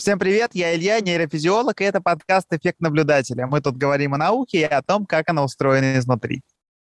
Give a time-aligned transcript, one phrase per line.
[0.00, 3.46] Всем привет, я Илья, нейрофизиолог, и это подкаст «Эффект наблюдателя».
[3.46, 6.40] Мы тут говорим о науке и о том, как она устроена изнутри.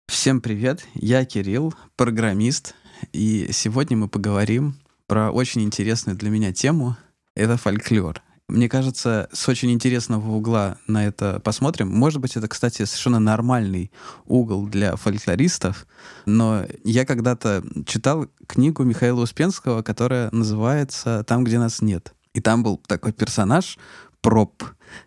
[0.06, 2.74] Всем привет, я Кирилл, программист,
[3.14, 4.74] и сегодня мы поговорим
[5.06, 6.98] про очень интересную для меня тему—
[7.34, 8.20] это фольклор.
[8.48, 11.88] Мне кажется, с очень интересного угла на это посмотрим.
[11.88, 13.90] Может быть, это, кстати, совершенно нормальный
[14.26, 15.86] угол для фольклористов,
[16.26, 22.12] но я когда-то читал книгу Михаила Успенского, которая называется «Там, где нас нет».
[22.36, 23.78] И там был такой персонаж,
[24.20, 24.62] проб.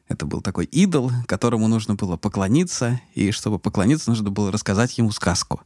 [0.07, 5.11] Это был такой идол, которому нужно было поклониться, и чтобы поклониться, нужно было рассказать ему
[5.11, 5.61] сказку.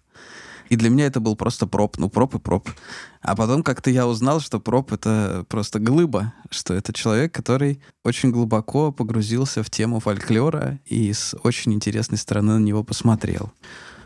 [0.68, 2.70] И для меня это был просто проб, ну проб и проб.
[3.22, 8.32] А потом как-то я узнал, что проб— это просто глыба, что это человек, который очень
[8.32, 13.54] глубоко погрузился в тему фольклора и с очень интересной стороны на него посмотрел.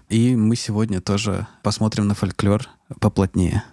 [0.09, 2.69] И мы сегодня тоже посмотрим на фольклор
[2.99, 3.63] поплотнее.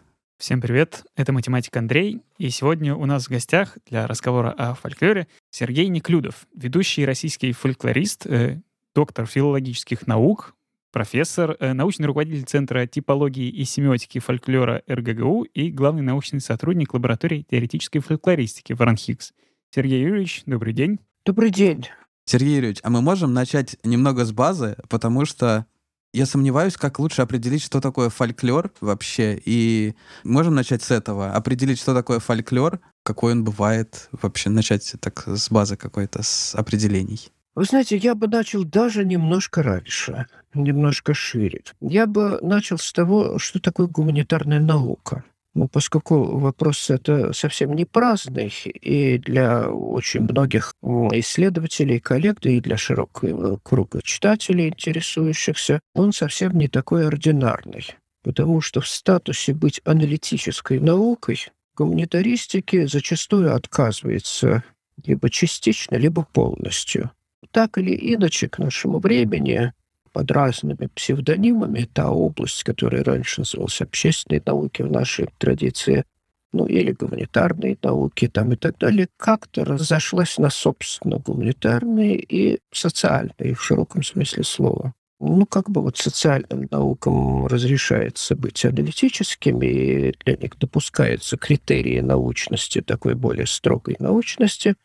[0.44, 5.26] Всем привет, это математик Андрей, и сегодня у нас в гостях для разговора о фольклоре
[5.50, 8.60] Сергей Неклюдов, ведущий российский фольклорист, э,
[8.94, 10.54] доктор филологических наук,
[10.92, 17.46] профессор, э, научный руководитель Центра типологии и семиотики фольклора РГГУ и главный научный сотрудник лаборатории
[17.50, 19.32] теоретической фольклористики в РАНХИКС.
[19.74, 20.98] Сергей Юрьевич, добрый день.
[21.24, 21.86] Добрый день.
[22.26, 25.64] Сергей Юрьевич, а мы можем начать немного с базы, потому что
[26.14, 29.40] я сомневаюсь, как лучше определить, что такое фольклор вообще.
[29.44, 31.32] И можем начать с этого.
[31.32, 34.08] Определить, что такое фольклор, какой он бывает.
[34.12, 37.28] Вообще начать так с базы какой-то, с определений.
[37.54, 41.62] Вы знаете, я бы начал даже немножко раньше, немножко шире.
[41.80, 45.24] Я бы начал с того, что такое гуманитарная наука.
[45.54, 52.60] Ну, поскольку вопрос это совсем не праздный, и для очень многих исследователей, коллег, да и
[52.60, 57.86] для широкого круга читателей, интересующихся, он совсем не такой ординарный.
[58.24, 64.64] Потому что в статусе быть аналитической наукой гуманитаристики зачастую отказывается
[65.04, 67.10] либо частично, либо полностью.
[67.52, 69.72] Так или иначе, к нашему времени
[70.14, 71.88] под разными псевдонимами.
[71.92, 76.04] Та область, которая раньше называлась общественной науки в нашей традиции,
[76.52, 83.54] ну или гуманитарные науки там и так далее, как-то разошлась на, собственно, гуманитарные и социальные
[83.54, 84.94] в широком смысле слова.
[85.18, 92.82] Ну, как бы вот социальным наукам разрешается быть аналитическими, и для них допускаются критерии научности,
[92.82, 94.76] такой более строгой научности,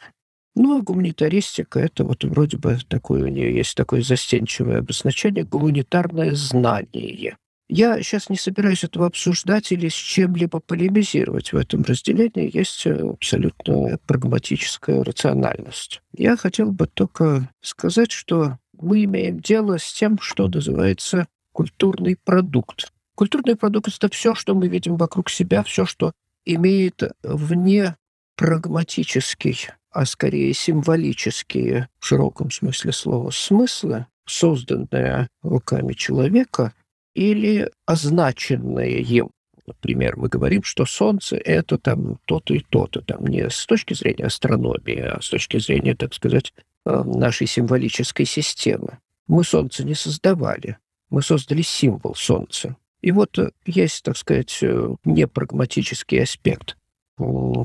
[0.59, 6.36] ну, а гуманитаристика— это вот вроде бы такое, у нее есть такое застенчивое обозначение— гуманитарное
[6.36, 7.38] знание.
[7.70, 11.53] Я сейчас не собираюсь этого обсуждать или с чем-либо полемизировать.
[11.53, 16.02] В этом разделении есть абсолютно прагматическая рациональность.
[16.18, 22.92] Я хотел бы только сказать, что мы имеем дело с тем, что называется культурный продукт.
[23.16, 26.12] Культурный продукт— это все, что мы видим вокруг себя, все, что
[26.44, 27.96] имеет вне
[28.36, 36.73] прагматический а скорее символические в широком смысле слова смыслы, созданные руками человека
[37.13, 39.31] или означенные им.
[39.66, 44.25] Например, мы говорим, что Солнце— это там то-то и то-то, там не с точки зрения
[44.25, 46.53] астрономии, а с точки зрения, так сказать,
[46.85, 48.97] э, нашей символической системы.
[49.27, 50.77] Мы Солнце не создавали,
[51.11, 52.77] мы создали символ Солнца.
[53.01, 56.75] И вот э, есть, так сказать, э, непрагматический аспект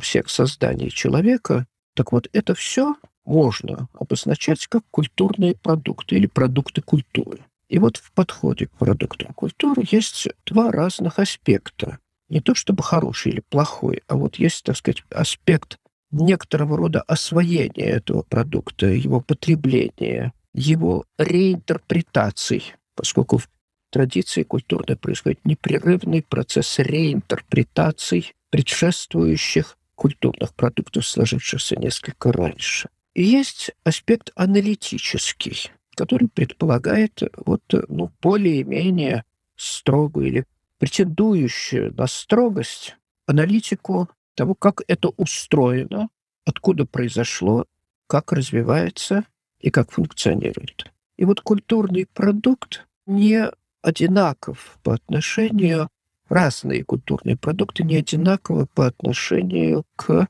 [0.01, 7.41] всех созданий человека, так вот, это все можно обозначать как культурные продукты или продукты культуры.
[7.69, 11.99] И вот в подходе к продуктам культуры есть два разных аспекта.
[12.29, 15.79] Не то чтобы хороший или плохой, а вот есть, так сказать, аспект
[16.11, 23.49] некоторого рода освоения этого продукта, его потребления, его реинтерпретаций, поскольку в
[23.91, 32.89] традиции культурной происходит непрерывный процесс реинтерпретаций предшествующих культурных продуктов, сложившихся несколько раньше.
[33.15, 39.25] Есть аспект аналитический, который предполагает вот, ну, более-менее
[39.57, 40.45] строгую или
[40.79, 42.97] претендующую на строгость
[43.27, 46.09] аналитику того, как это устроено,
[46.45, 47.67] откуда произошло,
[48.07, 49.25] как развивается
[49.61, 50.93] и как функционирует.
[51.17, 53.49] И вот культурный продукт не
[53.83, 55.89] одинаков по отношению
[56.29, 60.29] разные культурные продукты не одинаковы по отношению к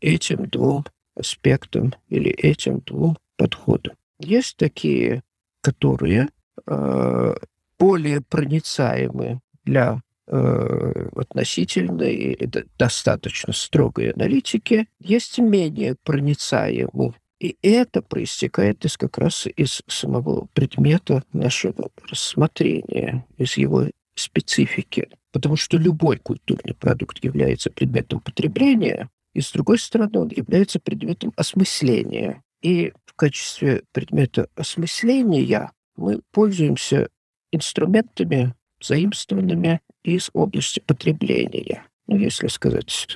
[0.00, 3.94] этим двум аспектам или этим двум подходам.
[4.18, 5.22] Есть такие,
[5.60, 6.28] которые
[6.66, 7.34] э,
[7.78, 17.14] более проницаемы для э, относительной или достаточно строгой аналитики, есть менее проницаемые.
[17.40, 25.08] И это проистекает из как раз из самого предмета нашего рассмотрения, из его специфики.
[25.34, 31.32] Потому что любой культурный продукт является предметом потребления, и, с другой стороны, он является предметом
[31.34, 32.44] осмысления.
[32.62, 37.08] И в качестве предмета осмысления мы пользуемся
[37.50, 41.84] инструментами, заимствованными из области потребления.
[42.06, 43.08] Ну, если сказать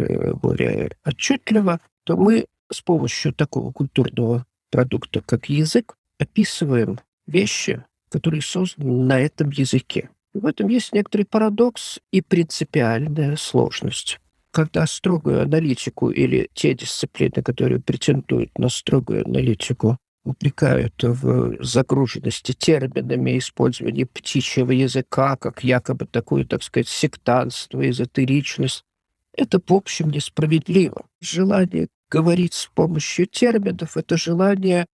[0.43, 6.99] более отчетливо, то мы с помощью такого культурного продукта, как язык, описываем
[7.29, 10.11] вещи, которые созданы на этом языке.
[10.39, 14.21] В этом есть некоторый парадокс и принципиальная сложность.
[14.53, 23.37] Когда строгую аналитику или те дисциплины, которые претендуют на строгую аналитику, упрекают в загруженности терминами,
[23.39, 28.85] использовании птичьего языка, как якобы такое, так сказать, сектантство, эзотеричность.
[29.33, 31.07] Это, в общем, несправедливо.
[31.21, 34.87] Желание говорить с помощью терминов— это желание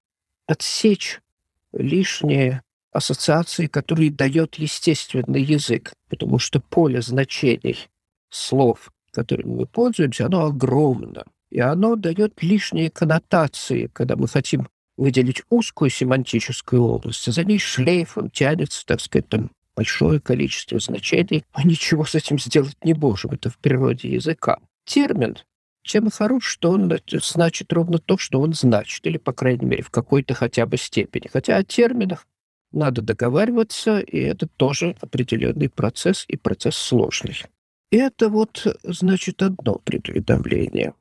[0.47, 1.21] отсечь
[1.73, 2.63] лишние
[2.95, 7.89] ассоциации, которые дает естественный язык, потому что поле значений
[8.31, 11.25] слов, которыми мы пользуемся, оно огромно.
[11.51, 17.59] И оно дает лишние коннотации, когда мы хотим выделить узкую семантическую область, а за ней
[17.59, 23.33] шлейфом тянется, так сказать, там большое количество значений, мы ничего с этим сделать не можем.
[23.33, 24.61] Это в природе языка.
[24.85, 25.37] Термин
[25.85, 29.91] чем хорош, что он значит ровно то, что он значит, или, по крайней мере, в
[29.91, 31.29] какой-то хотя бы степени.
[31.31, 32.27] Хотя о терминах
[32.75, 37.37] надо договариваться, и это тоже определенный процесс, и процесс сложный.
[37.91, 40.95] Это вот, значит, одно предуведомление.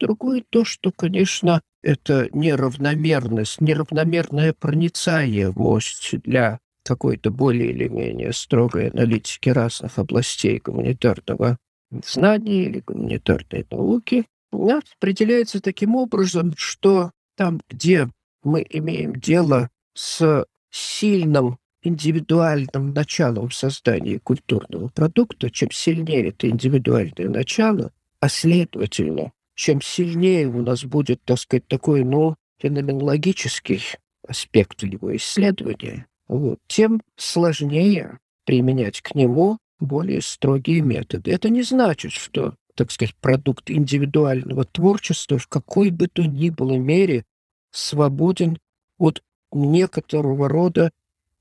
[0.00, 9.50] Другое то, что, конечно, это неравномерность, неравномерная проницаемость для какой-то более или менее строгой аналитики
[9.50, 11.58] разных областей гуманитарного
[12.04, 18.08] знания или гуманитарной науки, определяется таким образом, что там, где
[18.42, 27.28] мы имеем дело с сильным индивидуальным началом в создании культурного продукта, чем сильнее это индивидуальное
[27.28, 33.82] начало, а следовательно, чем сильнее у нас будет, так сказать, такой, ну, феноменологический
[34.26, 41.32] аспект его исследования, вот, тем сложнее применять к нему более строгие методы.
[41.32, 46.76] Это не значит, что, так сказать, продукт индивидуального творчества в какой бы то ни было
[46.76, 47.24] мере
[47.72, 48.58] свободен
[48.98, 49.22] от
[49.52, 50.90] некоторого рода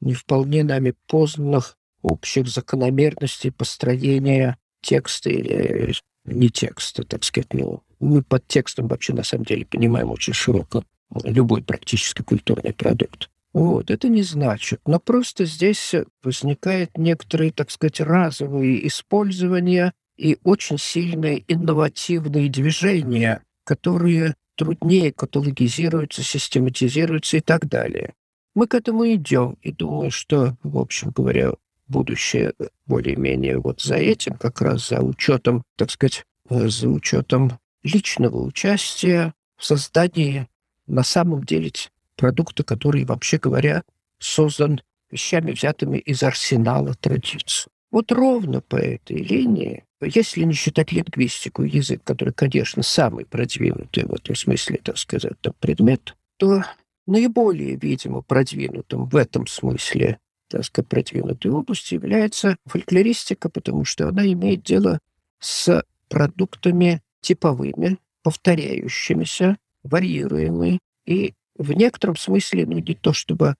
[0.01, 5.93] не вполне нами познанных общих закономерностей построения текста или
[6.25, 7.53] не текста, так сказать.
[7.53, 10.83] Ну, мы под текстом вообще на самом деле понимаем очень широко
[11.23, 13.29] любой практически культурный продукт.
[13.51, 14.79] Вот, это не значит.
[14.85, 24.35] Но просто здесь возникает некоторые, так сказать, разовые использования и очень сильные инновативные движения, которые
[24.59, 28.13] труднее каталогизируются, систематизируются и так далее.
[28.55, 31.53] Мы к этому идем, и думаю, что, в общем говоря,
[31.87, 32.53] будущее
[32.85, 37.53] более-менее вот за этим, как раз за учетом, так сказать, за учетом
[37.83, 40.49] личного участия в создании
[40.87, 41.71] на самом деле
[42.17, 43.83] продукта, который, вообще говоря,
[44.19, 47.71] создан вещами, взятыми из арсенала традиций.
[47.91, 54.13] Вот ровно по этой линии, если не считать лингвистику, язык, который, конечно, самый продвинутый в
[54.13, 56.63] этом смысле, так сказать, там, предмет, то
[57.05, 64.25] наиболее, видимо, продвинутым в этом смысле, так сказать, продвинутой области является фольклористика, потому что она
[64.25, 64.99] имеет дело
[65.39, 73.55] с продуктами типовыми, повторяющимися, варьируемыми и в некотором смысле, ну, не то чтобы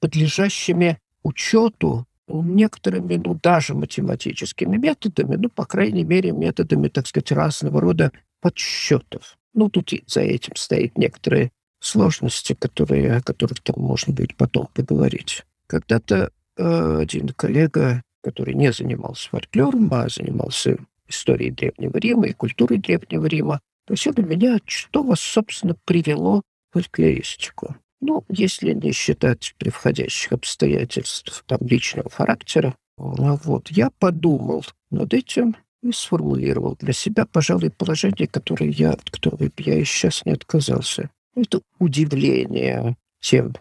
[0.00, 7.80] подлежащими учету некоторыми, ну, даже математическими методами, ну, по крайней мере, методами, так сказать, разного
[7.80, 9.36] рода подсчетов.
[9.54, 14.68] Ну, тут и за этим стоит некоторые сложности, которые, о которых там можно будет потом
[14.72, 15.44] поговорить.
[15.66, 22.78] Когда-то э, один коллега, который не занимался фольклором, а занимался историей Древнего Рима и культурой
[22.78, 27.76] Древнего Рима, спросил меня, что вас, собственно, привело в фольклористику.
[28.02, 35.14] Ну, если не считать при входящих обстоятельств там, личного характера, а вот, я подумал над
[35.14, 40.32] этим и сформулировал для себя, пожалуй, положение, которое я, от которого я и сейчас не
[40.32, 43.54] отказался это удивление тем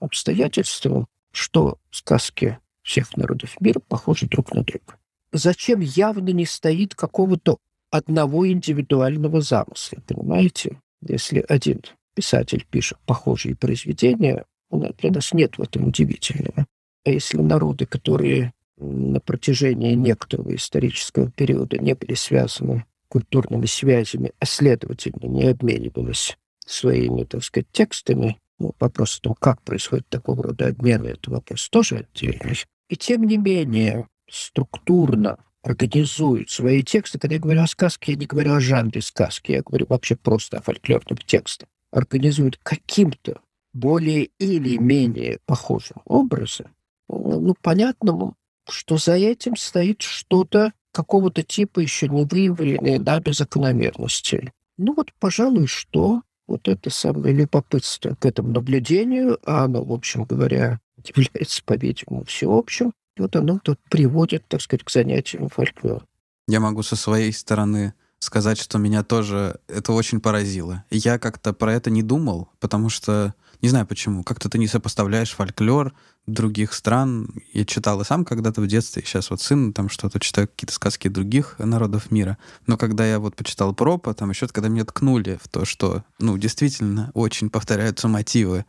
[0.00, 4.98] обстоятельствам, что сказки всех народов мира похожи друг на друга.
[5.32, 7.58] Зачем явно не стоит какого-то
[7.90, 10.80] одного индивидуального замысла, понимаете?
[11.00, 11.82] Если один
[12.14, 16.66] писатель пишет похожие произведения, для нас нет в этом удивительного.
[17.04, 24.46] А если народы, которые на протяжении некоторого исторического периода не были связаны культурными связями, а
[24.46, 28.38] следовательно не обменивались своими, так сказать, текстами.
[28.58, 32.56] Ну, вопрос о том, как происходит такого рода обмен, это вопрос тоже отдельный.
[32.88, 37.18] И тем не менее, структурно организуют свои тексты.
[37.18, 40.58] Когда я говорю о сказке, я не говорю о жанре сказки, я говорю вообще просто
[40.58, 41.66] о фольклорном тексте.
[41.94, 43.40] Организуют каким-то
[43.72, 46.66] более или менее похожим образом,
[47.08, 48.34] ну, понятно,
[48.68, 54.52] что за этим стоит что-то какого-то типа еще не выявленные нами закономерности.
[54.78, 60.24] Ну вот, пожалуй, что вот это самое любопытство к этому наблюдению, а оно, в общем
[60.24, 60.80] говоря,
[61.14, 66.04] является, по-видимому, всеобщим, вот оно тут приводит, так сказать, к занятиям фольклора.
[66.46, 67.94] Я могу со своей стороны
[68.24, 70.84] сказать, что меня тоже это очень поразило.
[70.90, 75.32] Я как-то про это не думал, потому что, не знаю почему, как-то ты не сопоставляешь
[75.32, 75.92] фольклор
[76.26, 77.28] других стран.
[77.52, 80.74] Я читал и сам когда-то в детстве, и сейчас вот сын там что-то читаю, какие-то
[80.74, 82.38] сказки других народов мира.
[82.66, 86.38] Но когда я вот почитал Пропа, там еще когда мне ткнули в то, что, ну,
[86.38, 88.64] действительно, очень повторяются мотивы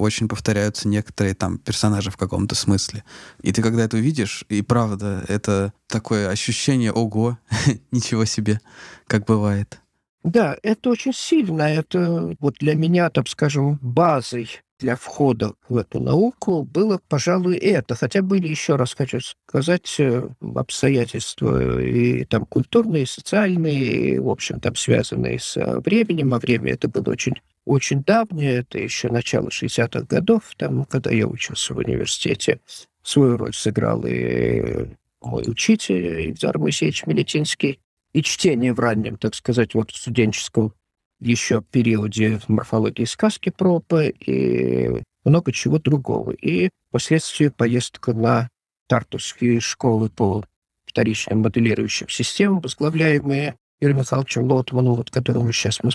[0.00, 3.04] очень повторяются некоторые там персонажи в каком-то смысле.
[3.42, 7.38] И ты когда это увидишь, и правда, это такое ощущение, ого,
[7.90, 8.60] ничего себе,
[9.06, 9.79] как бывает.
[10.22, 11.62] Да, это очень сильно.
[11.62, 14.48] Это вот для меня, так скажем, базой
[14.78, 17.94] для входа в эту науку было, пожалуй, это.
[17.94, 24.28] Хотя были, еще раз хочу сказать, э, обстоятельства и там культурные, и социальные, и, в
[24.28, 26.34] общем, там связанные с временем.
[26.34, 27.34] А время это было очень
[27.66, 32.58] очень давнее, это еще начало 60-х годов, там, когда я учился в университете,
[33.02, 34.88] свою роль сыграл и
[35.20, 37.78] мой учитель Ильдар Моисеевич Мелетинский,
[38.12, 40.74] и чтение в раннем, так сказать, вот студенческом
[41.20, 46.32] еще периоде морфологии сказки Пропа и много чего другого.
[46.32, 48.48] И впоследствии поездка на
[48.88, 50.44] тартусские школы по
[50.86, 55.90] вторичным моделирующим системам, возглавляемые Юрием Михайловичем Лотманом, вот которому сейчас мы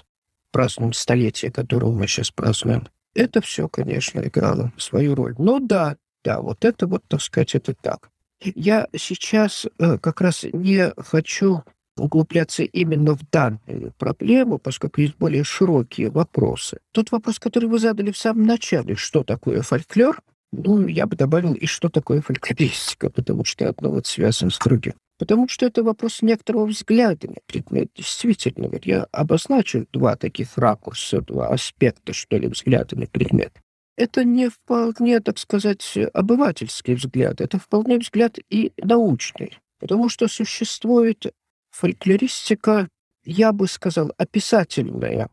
[0.52, 2.88] празднуем столетие, которого мы сейчас празднуем.
[3.14, 5.36] Это все, конечно, играло свою роль.
[5.38, 8.10] Но да, да, вот это вот, так сказать, это так.
[8.42, 11.64] Я сейчас э, как раз не хочу
[11.98, 16.80] углубляться именно в данную проблему, поскольку есть более широкие вопросы.
[16.92, 20.22] Тот вопрос, который вы задали в самом начале, что такое фольклор,
[20.52, 24.94] ну, я бы добавил, и что такое фольклористика, потому что одно вот связано с другим.
[25.18, 27.90] Потому что это вопрос некоторого взгляда на предмет.
[27.96, 33.54] Действительно, вот я обозначил два таких ракурса, два аспекта, что ли, взгляда на предмет.
[33.98, 39.58] Это не вполне, так сказать, обывательский взгляд, это вполне взгляд и научный.
[39.80, 41.34] Потому что существует
[41.76, 42.88] фольклористика,
[43.24, 45.30] я бы сказал, описательная.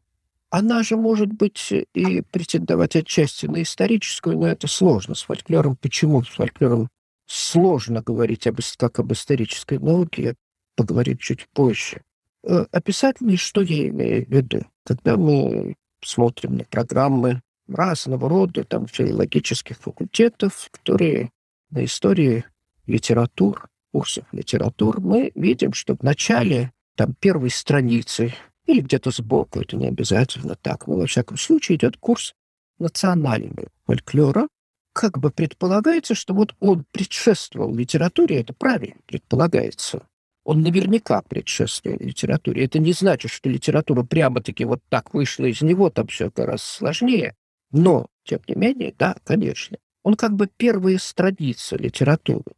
[0.51, 5.77] Она же может быть и претендовать отчасти на историческую, но это сложно с фольклором.
[5.77, 6.89] Почему с фольклором
[7.27, 10.35] сложно говорить об, как об исторической науке,
[10.77, 12.03] поговорить чуть позже.
[12.45, 14.67] Э, описательный, что я имею в виду?
[14.85, 21.31] Когда мы смотрим на программы разного рода, там, филологических факультетов, которые
[21.71, 22.45] на истории
[22.87, 28.35] литератур, курсов литератур, мы видим, что в начале там первой страницы
[28.67, 32.35] или где-то сбоку, это не обязательно так, но во всяком случае идет курс
[32.79, 34.49] национального фольклора,
[34.93, 40.07] как бы предполагается, что вот он предшествовал литературе, это правильно предполагается.
[40.45, 42.65] Он наверняка предшествовал литературе.
[42.65, 47.35] Это не значит, что литература прямо-таки вот так вышла из него, там все гораздо сложнее.
[47.71, 49.79] Но, тем не менее, да, конечно.
[50.03, 52.53] Он как бы первая страница литературы.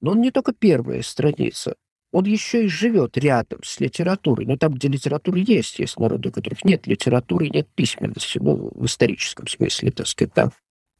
[0.00, 1.76] Но он не только первая страница.
[2.12, 4.46] Он еще и живет рядом с литературой.
[4.46, 8.38] Но там, где литература есть, есть народы, у которых нет литературы, нет письменности.
[8.38, 10.50] Ну, в историческом смысле, так сказать, там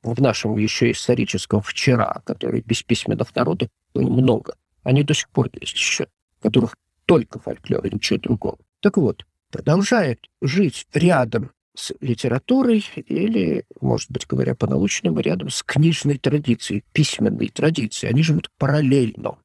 [0.03, 5.51] в нашем еще историческом вчера, который без письменных народов было много, они до сих пор
[5.61, 6.07] есть еще,
[6.41, 6.75] которых
[7.07, 8.59] только фольклор и ничего другого.
[8.81, 16.19] Так вот, продолжает жить рядом с литературой или, может быть, говоря по-научному, рядом с книжной
[16.19, 18.13] традицией, письменной традицией.
[18.13, 19.39] Они живут параллельно,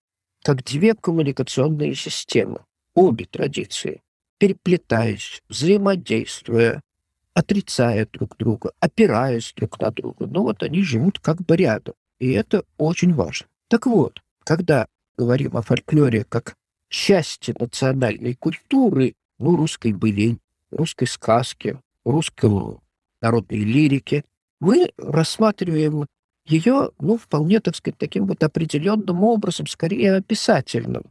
[0.43, 2.61] как две коммуникационные системы.
[2.93, 4.01] Обе традиции,
[4.37, 6.81] переплетаясь, взаимодействуя,
[7.33, 10.25] отрицая друг друга, опираясь друг на друга.
[10.25, 11.93] Но вот они живут как бы рядом.
[12.19, 13.47] И это очень важно.
[13.67, 16.55] Так вот, когда говорим о фольклоре как
[16.89, 20.37] части национальной культуры, ну, русской были,
[20.71, 22.79] русской сказки, русской
[23.21, 24.23] народной лирики,
[24.59, 26.05] мы рассматриваем
[26.45, 31.03] ее, ну, вполне, так сказать, таким вот определенным образом, скорее описательным.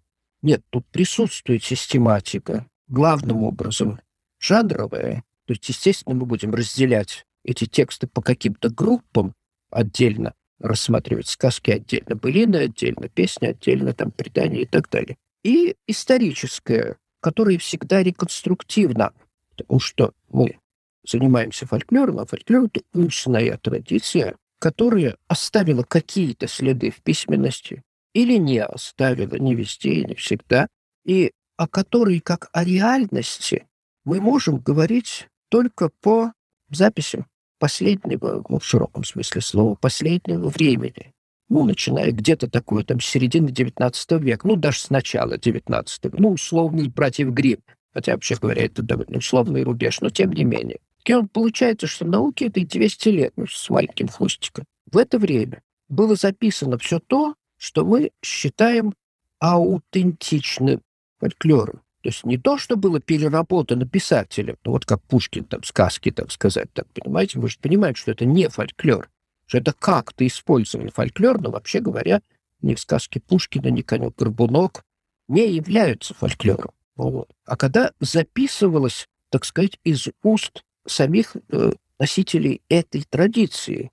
[0.42, 3.98] Нет, тут присутствует систематика, главным образом
[4.38, 9.34] жанровая, то есть, естественно, мы будем разделять эти тексты по каким-то группам
[9.70, 15.16] отдельно, рассматривать сказки отдельно, былины отдельно, песни отдельно, там, предания и так далее.
[15.42, 19.12] И историческое, которое всегда реконструктивно,
[19.56, 20.58] потому что мы
[21.06, 27.82] занимаемся фольклором, а фольклор— это устная традиция, которая оставила какие-то следы в письменности,
[28.14, 30.68] или не оставила, не везде и не всегда,
[31.04, 33.66] и о которой, как о реальности,
[34.04, 36.32] мы можем говорить только по
[36.70, 37.26] записям
[37.58, 41.12] последнего, ну, в широком смысле слова, последнего времени.
[41.49, 45.87] Ну, начиная где-то такое, там, середины XIX века, ну, даже с начала XIX,
[46.18, 50.80] ну, условный братьев Гримм, хотя, вообще говоря, это довольно условный рубеж, но тем не менее.
[51.11, 54.64] Он получается, что науке это 200 лет, ну, с маленьким хвостиком.
[54.90, 58.94] В это время было записано все то, что мы считаем
[59.38, 60.80] аутентичным
[61.18, 61.80] фольклором.
[62.02, 66.30] То есть не то, что было переработано писателем, ну вот как Пушкин, там, сказки, так
[66.30, 69.08] сказать, так, понимаете, вы же понимаете, что это не фольклор,
[69.46, 72.20] что это как-то использовали фольклор, но вообще говоря,
[72.61, 74.84] ни сказки Пушкина, ни конек-горбунок
[75.28, 76.73] не являются фольклором.
[76.96, 77.30] Вот.
[77.46, 83.90] А когда записывалось, так сказать, из уст самих э, носителей этой традиции,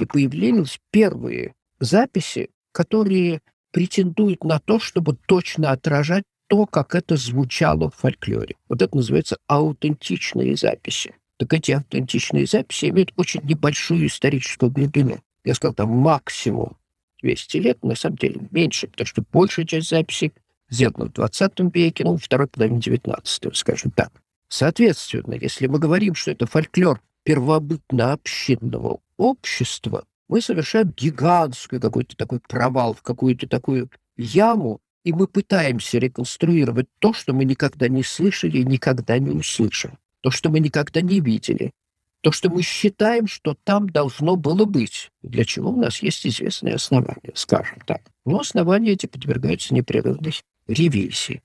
[0.00, 3.40] и появились первые записи, которые
[3.72, 8.56] претендуют на то, чтобы точно отражать то, как это звучало в фольклоре.
[8.68, 11.14] Вот это называется аутентичные записи.
[11.38, 15.18] Так эти аутентичные записи имеют очень небольшую историческую глубину.
[15.44, 16.76] Я сказал, там максимум
[17.22, 20.32] 200 лет, на самом деле меньше, потому что большая часть записей
[20.68, 24.12] сделана в 20 веке, ну, второй половине 19 скажем так.
[24.52, 32.92] Соответственно, если мы говорим, что это фольклор первобытно-общинного общества, мы совершаем гигантский какой-то такой провал
[32.92, 38.64] в какую-то такую яму, и мы пытаемся реконструировать то, что мы никогда не слышали и
[38.64, 41.72] никогда не услышим, то, что мы никогда не видели,
[42.20, 46.74] то, что мы считаем, что там должно было быть, для чего у нас есть известные
[46.74, 48.02] основания, скажем так.
[48.26, 50.34] Но основания эти подвергаются непрерывной
[50.66, 51.42] ревизии.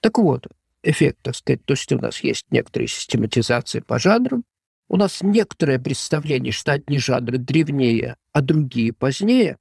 [0.00, 0.48] Так вот,
[0.82, 4.44] эффект, так сказать, то, что у нас есть некоторая систематизация по жанрам,
[4.88, 9.56] у нас некоторое представление, что одни жанры древнее, а другие позднее,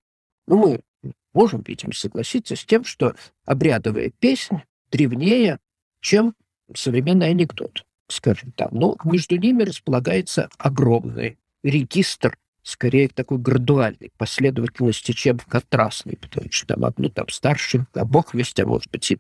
[0.47, 3.13] ну, мы можем, видимо, согласиться с тем, что
[3.45, 5.59] обрядовая песня древнее,
[6.01, 6.33] чем
[6.73, 8.71] современный анекдот, скажем так.
[8.71, 16.85] Но между ними располагается огромный регистр, скорее такой градуальной последовательности, чем контрастный, потому что там
[16.85, 19.17] одно там старше, а бог весть, а может быть и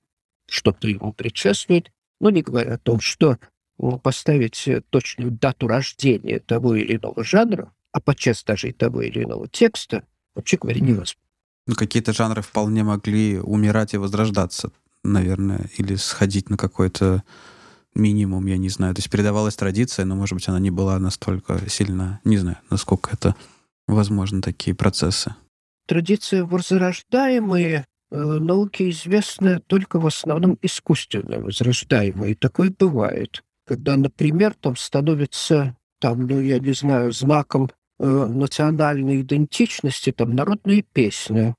[0.49, 1.91] что-то ему предшествует.
[2.19, 3.37] Но не говоря о том, что
[4.03, 9.47] поставить точную дату рождения того или иного жанра, а подчас даже и того или иного
[9.47, 10.03] текста,
[10.35, 11.21] вообще говоря, невозможно.
[11.65, 14.71] Ну, какие-то жанры вполне могли умирать и возрождаться,
[15.03, 17.23] наверное, или сходить на какой-то
[17.95, 18.93] минимум, я не знаю.
[18.95, 22.19] То есть передавалась традиция, но, может быть, она не была настолько сильна.
[22.23, 23.35] Не знаю, насколько это
[23.87, 25.35] возможно, такие процессы.
[25.87, 32.35] Традиция возрождаемые э, науки известны только в основном искусственно возрождаемые.
[32.35, 33.43] Такое бывает.
[33.65, 37.69] Когда, например, там становится, там, ну, я не знаю, знаком
[37.99, 41.55] э, национальной идентичности, там, народная песня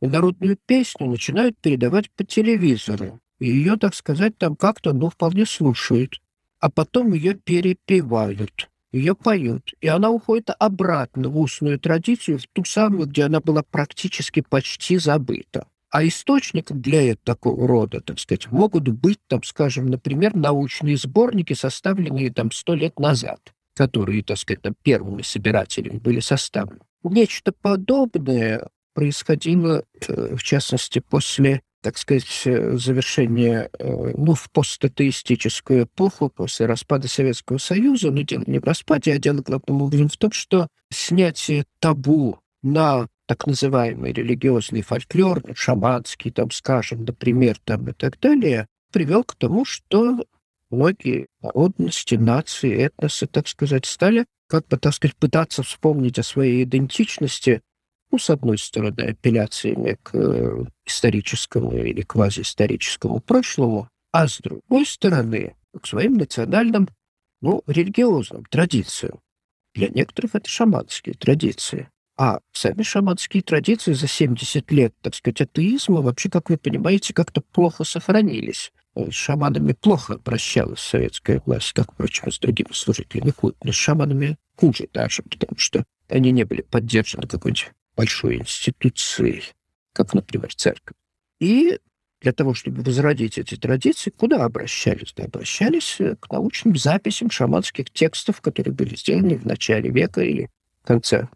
[0.00, 3.20] и народную песню начинают передавать по телевизору.
[3.38, 6.20] И ее, так сказать, там как-то, ну, вполне слушают.
[6.58, 9.74] А потом ее перепевают, ее поют.
[9.80, 14.98] И она уходит обратно в устную традицию, в ту самую, где она была практически почти
[14.98, 15.66] забыта.
[15.90, 22.32] А источником для такого рода, так сказать, могут быть, там, скажем, например, научные сборники, составленные
[22.32, 23.40] там сто лет назад,
[23.74, 26.80] которые, так сказать, там, первыми собирателями были составлены.
[27.02, 36.28] Нечто подобное происходило, э, в частности, после, так сказать, завершения, э, ну, в постатеистическую эпоху,
[36.28, 40.30] после распада Советского Союза, но дело не в распаде, а дело главным образом в том,
[40.30, 48.18] что снятие табу на так называемый религиозный фольклор, шаманский, там, скажем, например, там и так
[48.18, 50.26] далее, привел к тому, что
[50.68, 56.64] многие народности, нации, этносы, так сказать, стали как бы, так сказать, пытаться вспомнить о своей
[56.64, 57.62] идентичности
[58.10, 65.54] ну, с одной стороны, апелляциями к э, историческому или квазиисторическому прошлому, а с другой стороны,
[65.80, 66.88] к своим национальным,
[67.40, 69.20] ну, религиозным традициям.
[69.76, 71.88] Для некоторых это шаманские традиции.
[72.22, 77.40] А сами шаманские традиции за 70 лет, так сказать, атеизма вообще, как вы понимаете, как-то
[77.40, 78.72] плохо сохранились.
[78.94, 83.56] С шаманами плохо обращалась советская власть, как, впрочем, с другими служителями культа.
[83.64, 89.44] Но с шаманами хуже даже, потому что они не были поддержаны какой-нибудь большой институцией,
[89.94, 90.98] как, например, церковь.
[91.38, 91.78] И
[92.20, 95.14] для того, чтобы возродить эти традиции, куда обращались?
[95.16, 100.50] Да, обращались к научным записям шаманских текстов, которые были сделаны в начале века или
[100.82, 101.28] в конце,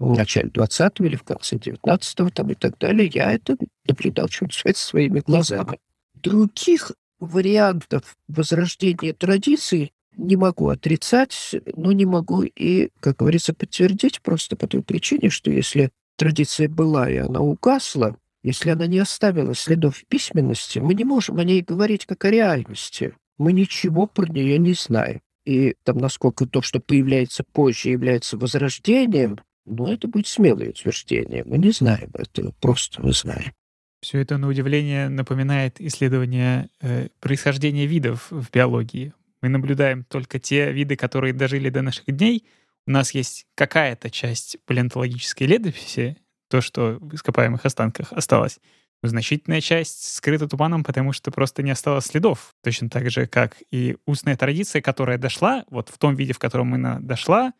[0.00, 3.10] в начале 20 или в конце 19 там, и так далее.
[3.12, 5.78] Я это наблюдал, чем сказать, своими глазами.
[6.14, 14.56] Других вариантов возрождения традиций не могу отрицать, но не могу и, как говорится, подтвердить просто
[14.56, 20.02] по той причине, что если традиция была, и она угасла, Если она не оставила следов
[20.08, 23.12] письменности, мы не можем о ней говорить как о реальности.
[23.36, 25.20] Мы ничего про нее не знаем.
[25.44, 31.44] И там, насколько то, что появляется позже, является возрождением, ну, это будет смелое утверждение.
[31.44, 33.52] Мы не знаем это, просто мы знаем.
[34.00, 39.12] Все это, на удивление, напоминает исследование э, происхождения видов в биологии.
[39.42, 42.46] Мы наблюдаем только те виды, которые дожили до наших дней.
[42.86, 46.16] У нас есть какая-то часть палеонтологической летописи,
[46.48, 48.58] то, что в ископаемых останках осталось.
[49.02, 52.54] Значительная часть скрыта туманом, потому что просто не осталось следов.
[52.62, 56.74] Точно так же, как и устная традиция, которая дошла, вот в том виде, в котором
[56.74, 57.52] она дошла,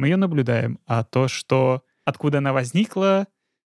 [0.00, 0.78] мы ее наблюдаем.
[0.86, 3.26] А то, что откуда она возникла,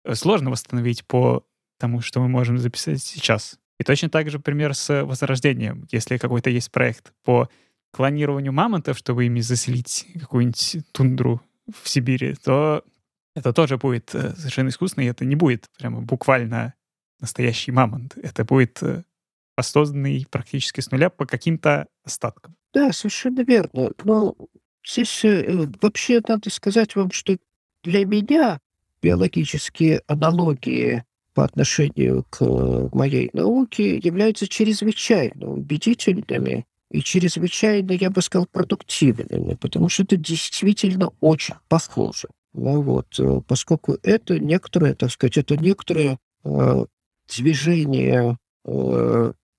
[0.04, 1.46] э, сложно восстановить по
[1.80, 3.60] тому, что мы можем записать сейчас.
[3.80, 5.88] И точно так же пример с возрождением.
[5.92, 7.50] Если какой-то есть проект по
[7.92, 11.42] клонированию мамонтов, чтобы ими заселить какую-нибудь тундру
[11.82, 12.84] в Сибири, то
[13.36, 16.74] это тоже будет э, совершенно искусственно, и это не будет прямо буквально
[17.20, 18.18] настоящий мамонт.
[18.18, 19.04] Это будет э,
[19.58, 22.56] воссозданный практически с нуля по каким-то остаткам.
[22.74, 23.92] Да, совершенно верно.
[24.04, 24.36] Но
[24.86, 27.38] здесь э, вообще надо сказать вам, что
[27.84, 28.60] для меня
[29.02, 38.21] биологические аналогии по отношению к э, моей науке являются чрезвычайно убедительными и чрезвычайно, я бы
[38.21, 42.30] сказал, продуктивными, потому что это действительно очень похоже.
[42.54, 46.86] Ну вот, э, поскольку это некоторое, так сказать, это некоторое э,
[47.36, 48.38] движение,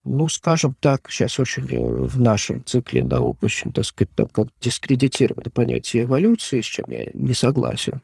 [0.07, 4.49] ну, скажем так, сейчас очень э, в нашем цикле наук очень, так сказать, так, как
[4.61, 8.01] дискредитировано понятие эволюции, с чем я не согласен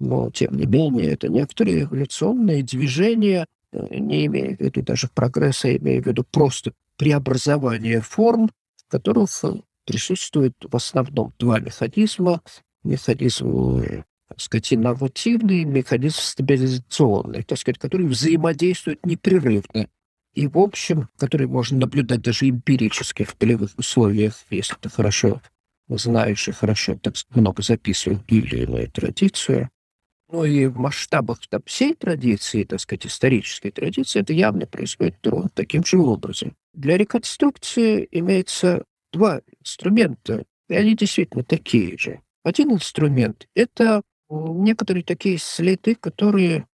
[0.00, 5.68] но, тем не менее, это некоторые эволюционные движения, э, не имея в виду даже прогресса,
[5.68, 9.52] а имея в виду просто преобразование форм, в которых э,
[9.84, 12.40] присутствует в основном два механизма.
[12.82, 13.82] Механизм,
[14.26, 19.86] так сказать, механизм стабилизационный, так сказать, которые взаимодействуют непрерывно.
[20.34, 25.40] И, в общем, которые можно наблюдать даже эмпирически в полевых условиях, если ты хорошо
[25.88, 29.70] знаешь и хорошо так много записываешь или иную традицию.
[30.30, 35.50] Ну и в масштабах там, всей традиции, так сказать, исторической традиции, это явно происходит ровно
[35.52, 36.54] таким же образом.
[36.72, 42.20] Для реконструкции имеется два инструмента, и они действительно такие же.
[42.44, 46.68] Один инструмент— это некоторые такие следы, которые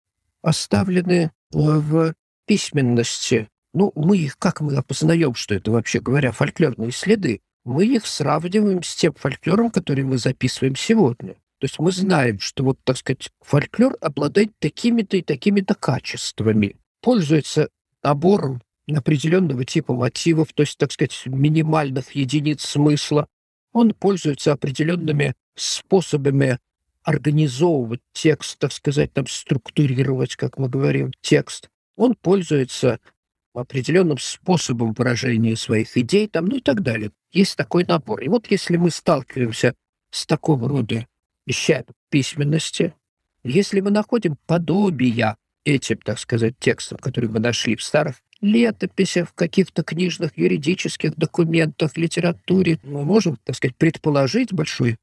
[0.42, 2.14] оставлены в
[2.46, 3.48] письменности.
[3.72, 7.40] Ну, мы их, как мы опознаем, что это, вообще говоря, фольклорные следы?
[7.64, 11.34] Мы их сравниваем с тем фольклором, который мы записываем сегодня.
[11.58, 17.68] То есть мы знаем, что вот, так сказать, фольклор обладает такими-то и такими-то качествами, пользуется
[18.02, 23.26] набором определенного типа мотивов, то есть, так сказать, минимальных единиц смысла.
[23.72, 26.58] Он пользуется определенными способами
[27.02, 31.68] организовывать текст, так сказать, там, структурировать, как мы говорим, текст.
[31.96, 33.00] Он пользуется
[33.54, 37.12] определенным способом выражения своих идей, там, ну и так далее.
[37.32, 38.20] Есть такой набор.
[38.22, 39.74] И вот если мы сталкиваемся
[40.10, 41.06] с такого рода
[41.46, 42.94] вещами письменности.
[43.42, 49.34] Если мы находим подобия этим, так сказать, текстам, которые мы нашли в старых летописях, в
[49.34, 54.96] каких-то книжных юридических документах, литературе, мы можем, так сказать, предположить большой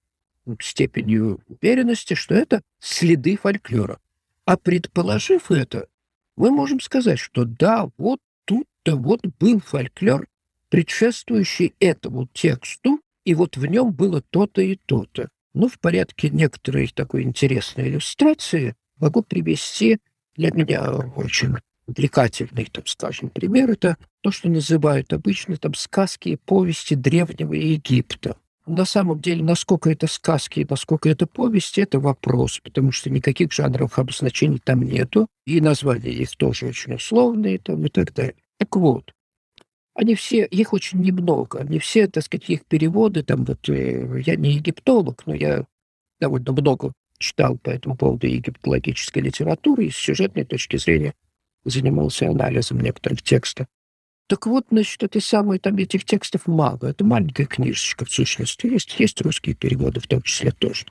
[0.59, 3.99] степенью уверенности, что это следы фольклора.
[4.45, 5.87] А предположив это,
[6.35, 10.27] мы можем сказать, что да, вот тут-то вот был фольклор,
[10.69, 15.29] предшествующий этому тексту, и вот в нем было то-то и то-то.
[15.53, 19.99] Ну, в порядке некоторой такой интересной иллюстрации могу привести
[20.35, 23.71] для меня очень увлекательный, так скажем, пример.
[23.71, 28.37] Это то, что называют обычно там сказки и повести Древнего Египта.
[28.67, 33.97] На самом деле, насколько это сказки насколько это повести, это вопрос, потому что никаких жанровых
[33.97, 38.35] обозначений там нету, и названия их тоже очень условные там, и так далее.
[38.57, 39.13] Так вот,
[39.95, 44.35] они все, их очень немного, они все, так сказать, их переводы, там вот, э, я
[44.35, 45.65] не египтолог, но я
[46.19, 51.13] довольно много читал по этому поводу египтологической литературы и с сюжетной точки зрения
[51.65, 53.67] занимался анализом некоторых текстов.
[54.31, 56.79] Так вот, значит, эти самые, там этих текстов мало.
[56.83, 58.65] Это маленькая книжечка, в сущности.
[58.65, 60.85] Есть, есть русские переводы в том числе тоже.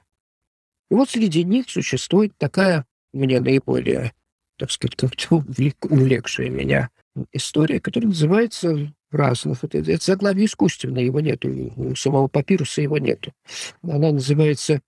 [0.91, 4.13] И вот среди них существует такая, мне наиболее,
[4.59, 6.91] так сказать, как-то увлекшая меня
[7.33, 9.65] история, которая называется разных.
[9.65, 11.49] Это, это заглавие искусственное, его нету.
[11.77, 13.33] У самого папируса его нету.
[13.83, 14.83] Она называется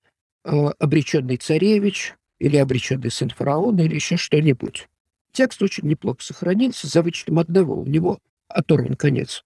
[0.45, 4.91] э, «Обреченный царевич» или «Обреченный сын фараона» или еще что-нибудь.
[5.33, 7.81] Текст очень неплохо сохранился, за вычетом одного.
[7.81, 8.19] У него
[8.53, 9.45] оторван конец.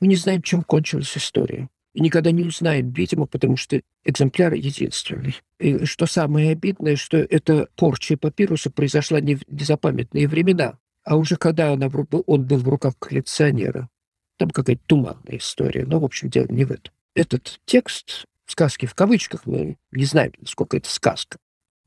[0.00, 1.68] Мы не знаем, чем кончилась история.
[1.94, 5.34] и никогда не узнаем, видимо, потому что экземпляр единственный.
[5.58, 11.36] И что самое обидное, что эта порча папируса произошла не в незапамятные времена, а уже
[11.36, 11.88] когда она,
[12.26, 13.88] он был в руках коллекционера.
[14.36, 16.92] Там какая-то туманная история, но, в общем, дело не в этом.
[17.14, 21.38] Этот текст, сказки в кавычках, мы не знаем, сколько это сказка.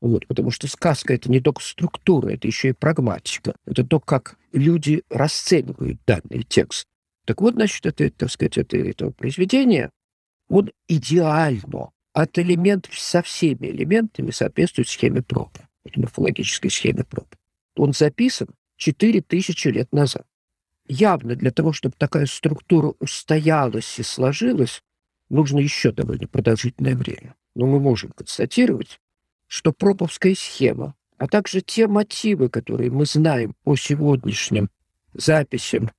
[0.02, 3.54] Вот, потому что сказка— это не только структура, это еще и прагматика.
[3.66, 6.88] Это то, как люди расценивают данный текст.
[7.24, 9.90] Так вот, значит, это, так сказать, это, это произведение,
[10.48, 17.36] он идеально от элементов со всеми элементами соответствует схеме Пропа, морфологической схеме Пропа.
[17.76, 20.26] Он записан 4000 лет назад.
[20.88, 24.82] Явно для того, чтобы такая структура устоялась и сложилась,
[25.30, 27.36] нужно еще довольно продолжительное время.
[27.54, 28.98] Но мы можем констатировать,
[29.52, 34.70] что проповская схема, а также те мотивы, которые мы знаем по сегодняшним
[35.12, 35.90] записям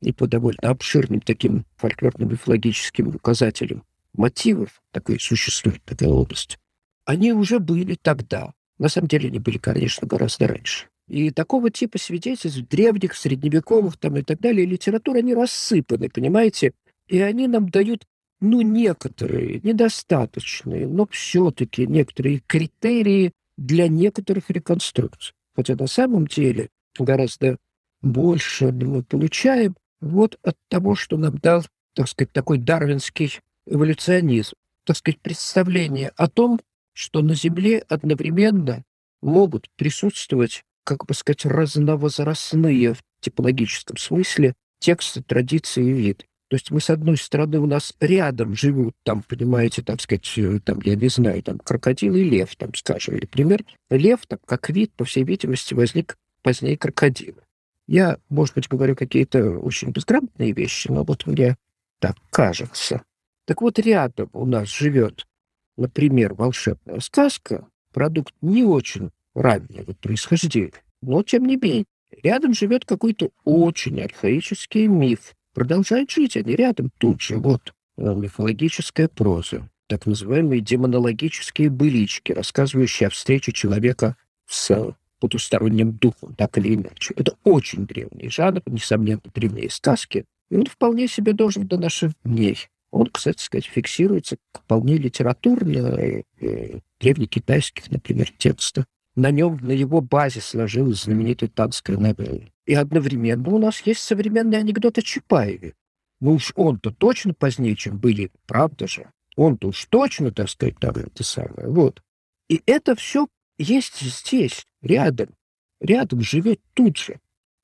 [0.00, 6.56] и по довольно обширным таким фольклорным мифологическим указателям мотивов, такой существует такая область,
[7.04, 8.52] они уже были тогда.
[8.78, 10.86] На самом деле они были, конечно, гораздо раньше.
[11.08, 16.74] И такого типа свидетельств древних, средневековых там и так далее литературы, они рассыпаны, понимаете?
[17.08, 18.06] И они нам дают,
[18.40, 25.34] ну, некоторые, недостаточные, но все-таки некоторые критерии для некоторых реконструкций.
[25.54, 27.58] Хотя на самом деле гораздо
[28.00, 34.96] больше мы получаем вот от того, что нам дал, так сказать, такой дарвинский эволюционизм, так
[34.96, 36.60] сказать, представление о том,
[36.94, 38.82] что на Земле одновременно
[39.20, 46.24] могут присутствовать, как бы сказать, разновозрастные в типологическом смысле тексты, традиции и виды.
[46.50, 50.58] То есть мы, с одной стороны, у нас рядом живут, там, понимаете, так сказать, э,
[50.58, 53.64] там, я не знаю, там, крокодил и лев, там, скажем, или пример.
[53.88, 57.40] Лев, там, как вид, по всей видимости, возник позднее крокодила.
[57.86, 61.56] Я, может быть, говорю какие-то очень безграмотные вещи, но вот мне
[62.00, 63.04] так кажется.
[63.46, 65.28] Так вот, рядом у нас живет,
[65.76, 71.84] например, волшебная сказка, продукт не очень раннего происхождения, но, тем не менее,
[72.24, 75.36] рядом живет какой-то очень архаический миф.
[75.54, 77.38] Продолжает жить они рядом тут же.
[77.38, 86.34] Вот э, мифологическая проза, так называемые демонологические былички, рассказывающие о встрече человека с потусторонним духом,
[86.34, 87.14] так или иначе.
[87.16, 90.24] Это очень древний жанр, несомненно, древние сказки.
[90.50, 92.68] И он вполне себе должен до наших дней.
[92.90, 98.84] Он, кстати сказать, фиксируется вполне литературно, э, древнекитайских, например, текстов.
[99.14, 102.42] На нем, на его базе сложилась знаменитая танская новелла.
[102.66, 105.74] И одновременно у нас есть современный анекдот о Чапаеве.
[106.20, 109.10] Ну уж он-то точно позднее, чем были, правда же?
[109.36, 111.68] Он-то уж точно, так сказать, там это самое.
[111.68, 112.02] Вот.
[112.48, 113.26] И это все
[113.58, 115.34] есть здесь, рядом.
[115.80, 117.20] Рядом живет тут же.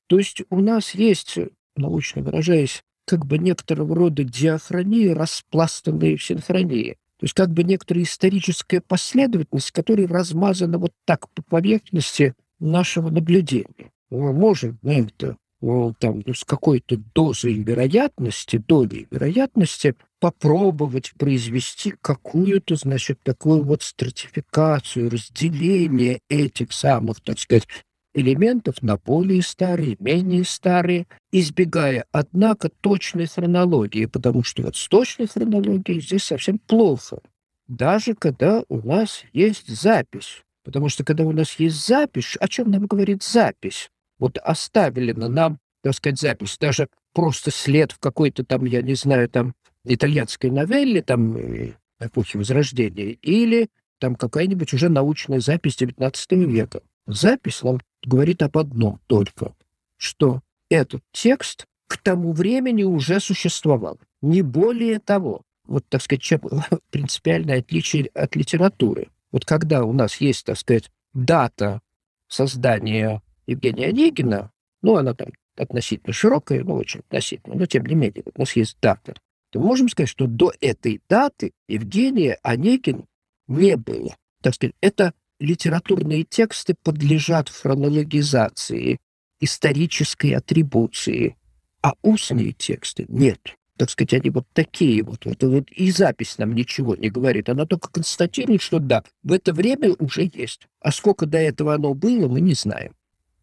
[0.07, 1.39] То есть у нас есть,
[1.77, 6.97] научно выражаясь, как бы некоторого рода диахронии, распластанные в синхронии.
[7.19, 13.93] То есть как бы некоторая историческая последовательность, которая размазана вот так по поверхности нашего наблюдения.
[14.11, 23.65] Это ну, там, ну, с какой-то дозой вероятности, долей вероятности попробовать произвести какую-то, значит, такую
[23.65, 27.67] вот стратификацию, разделение этих самых, так сказать,
[28.15, 35.27] элементов на более старые, менее старые, избегая, однако, точной хронологии, потому что вот с точной
[35.27, 37.21] хронологией здесь совсем плохо.
[37.67, 40.43] Даже когда у нас есть запись.
[40.65, 43.91] Потому что когда у нас есть запись, о чем нам говорит запись?
[44.19, 48.95] Вот оставили на нам, так сказать, запись, даже просто след в какой-то там, я не
[48.95, 56.45] знаю, там итальянской новелле, там э, эпохи Возрождения, или там какая-нибудь уже научная запись XIX
[56.45, 56.83] века.
[57.07, 59.55] Запись нам говорит об одном только,
[59.97, 63.99] что этот текст к тому времени уже существовал.
[64.23, 65.43] Не более того.
[65.65, 66.41] Вот, так сказать, чем
[66.91, 69.09] принципиальное отличие от литературы.
[69.33, 71.81] Вот когда у нас есть, так сказать, дата
[72.29, 74.51] создания Евгения Онегина,
[74.83, 78.77] ну, она там относительно широкая, ну, очень относительно, но тем не менее, у нас есть
[78.81, 79.15] дата,
[79.51, 83.07] то можем сказать, что до этой даты Евгения Онегин
[83.49, 84.15] не было.
[84.43, 88.99] Так сказать, это литературные тексты подлежат хронологизации,
[89.41, 91.37] исторической атрибуции,
[91.83, 93.55] а устные тексты нет.
[93.79, 95.71] Так сказать, они вот такие вот, вот, вот.
[95.71, 97.51] И запись нам ничего не говорит.
[97.51, 100.67] Она только констатирует, что да, в это время уже есть.
[100.81, 102.95] А сколько до этого оно было, мы не знаем.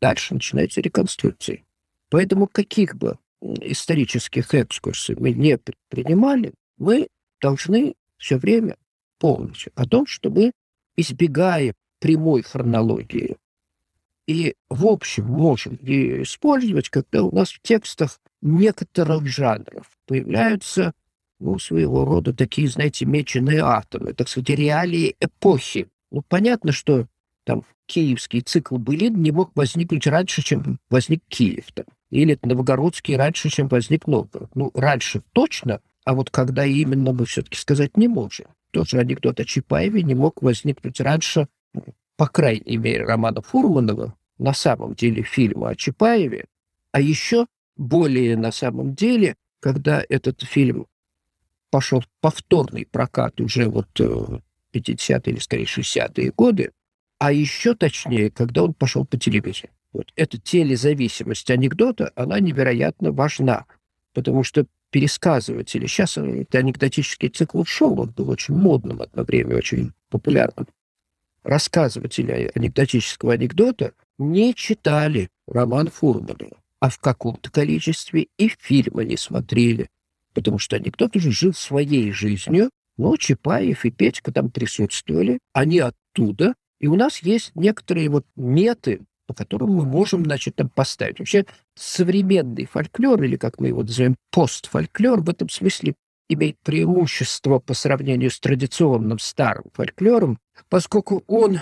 [0.04, 1.64] Дальше начинаются реконструкции.
[2.10, 7.08] Поэтому каких бы исторических экскурсий мы не предпринимали, мы
[7.40, 8.76] должны все время
[9.18, 10.52] помнить о том, что мы
[10.98, 13.38] избегаем прямой хронологии.
[14.28, 20.92] И, в общем, можем ее использовать, когда у нас в текстах некоторых жанров появляются
[21.40, 25.88] ну, своего рода такие, знаете, меченые атомы, так сказать, реалии эпохи.
[26.12, 27.08] Ну, понятно, что
[27.46, 31.66] там киевский цикл былин не мог возникнуть раньше, чем возник Киев.
[31.74, 31.86] Там.
[32.10, 34.50] Или новгородский раньше, чем возник Новгород.
[34.56, 38.48] Ну, раньше точно, а вот когда именно мы все-таки сказать не можем.
[38.72, 41.48] Тоже анекдот о Чапаеве не мог возникнуть раньше,
[42.18, 46.46] по крайней мере, романа Фурманова, на самом деле фильма о Чапаеве,
[46.92, 50.88] а еще более на самом деле, когда этот фильм
[51.72, 54.42] пошел в повторный прокат уже вот 50-е
[54.74, 56.72] э, или, скорее, 60-е годы,
[57.24, 59.72] а еще точнее, когда он пошел по телевизору.
[59.94, 63.66] Вот эта телезависимость анекдота, она невероятно важна,
[64.14, 69.94] потому что пересказыватели, сейчас это анекдотический цикл ушел, он был очень модным одно время, очень
[70.10, 70.68] популярным.
[71.44, 79.88] Рассказыватели анекдотического анекдота не читали роман Фурманова, а в каком-то количестве и фильмы не смотрели,
[80.34, 86.56] потому что анекдот уже жил своей жизнью, но Чапаев и Петька там присутствовали, они оттуда,
[86.84, 91.18] и у нас есть некоторые вот меты, по которым мы можем, значит, там поставить.
[91.18, 95.96] Вообще современный фольклор, или как мы его называем, постфольклор, в этом смысле
[96.28, 101.62] имеет преимущество по сравнению с традиционным старым фольклором, поскольку он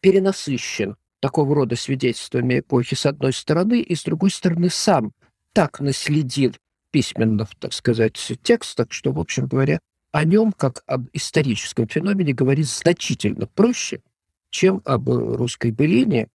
[0.00, 5.12] перенасыщен такого рода свидетельствами эпохи с одной стороны, и с другой стороны сам
[5.52, 6.56] так наследил
[6.90, 9.78] письменных, так сказать, текстах, что, в общем говоря,
[10.10, 14.00] о нем, как об историческом феномене, говорить значительно проще,
[14.54, 16.28] чем об русской былине.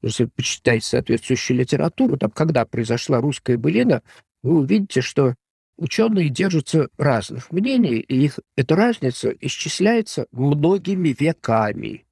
[0.00, 4.02] Если почитать соответствующую литературу, там, когда произошла русская былина,
[4.42, 5.34] вы увидите, что
[5.76, 12.06] ученые держатся разных мнений, и их, эта разница исчисляется многими веками.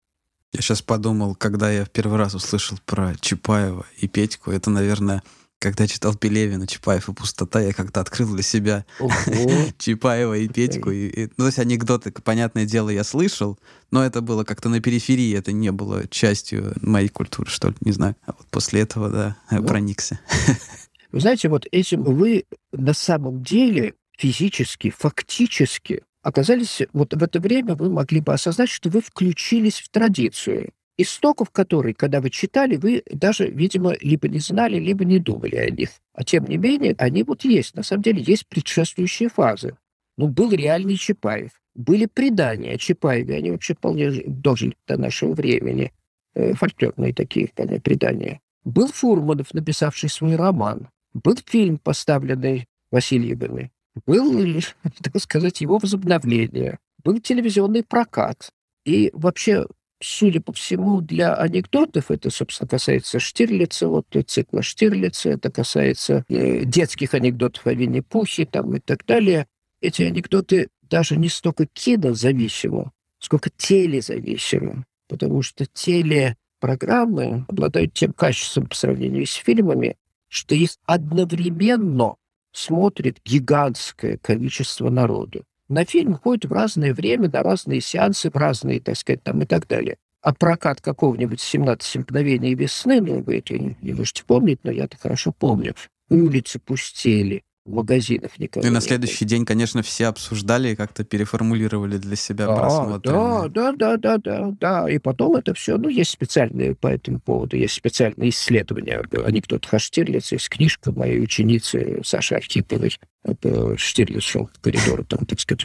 [0.52, 5.22] Я сейчас подумал, когда я в первый раз услышал про Чапаева и Петьку, это, наверное,
[5.64, 8.84] когда читал Пелевина «Чапаев и пустота», я как-то открыл для себя
[9.78, 10.90] Чапаева и Петьку.
[10.90, 13.58] И, и, ну, то есть анекдоты, понятное дело, я слышал,
[13.90, 17.92] но это было как-то на периферии, это не было частью моей культуры, что ли, не
[17.92, 18.14] знаю.
[18.26, 20.20] А вот после этого, да, ну, проникся.
[21.12, 27.74] Вы знаете, вот этим вы на самом деле физически, фактически оказались, вот в это время
[27.74, 33.02] вы могли бы осознать, что вы включились в традицию, истоков которой, когда вы читали, вы
[33.10, 35.90] даже, видимо, либо не знали, либо не думали о них.
[36.12, 37.74] А тем не менее, они вот есть.
[37.74, 39.76] На самом деле есть предшествующие фазы.
[40.16, 41.50] Ну, был реальный Чапаев.
[41.74, 45.92] Были предания о Чапаеве, они вообще вполне дожили до нашего времени.
[46.34, 48.40] Э, фольклорные такие вполне предания.
[48.62, 50.88] Был Фурманов, написавший свой роман.
[51.12, 53.72] Был фильм, поставленный Васильевыми
[54.06, 54.60] был,
[55.02, 58.50] так сказать, его возобновление, был телевизионный прокат.
[58.84, 59.66] И вообще,
[60.04, 66.64] судя по всему, для анекдотов, это, собственно, касается Штирлица, вот цикла Штирлица, это касается э,
[66.64, 69.46] детских анекдотов о Винни-Пухе там, и так далее.
[69.80, 78.74] Эти анекдоты даже не столько кинозависимы, сколько телезависимы, потому что телепрограммы обладают тем качеством по
[78.74, 79.96] сравнению с фильмами,
[80.28, 82.16] что их одновременно
[82.52, 85.44] смотрит гигантское количество народу.
[85.74, 89.44] На фильм ходит в разное время, на разные сеансы, в разные, так сказать, там и
[89.44, 89.96] так далее.
[90.22, 94.96] А прокат какого-нибудь «17 мгновений весны», ну, вы это не, не можете помнить, но я-то
[94.96, 95.74] хорошо помню,
[96.08, 102.16] улицы пустели, магазинов никого И на следующий день, конечно, все обсуждали и как-то переформулировали для
[102.16, 103.10] себя да, просмотр.
[103.10, 104.90] Да, да, да, да, да, да.
[104.90, 109.02] И потом это все, ну, есть специальные по этому поводу, есть специальные исследования.
[109.24, 112.96] Анекдот Штирлиц, есть книжка моей ученицы Саши Архиповой.
[113.22, 115.64] Это Штирлиц шел в коридор, там, так сказать,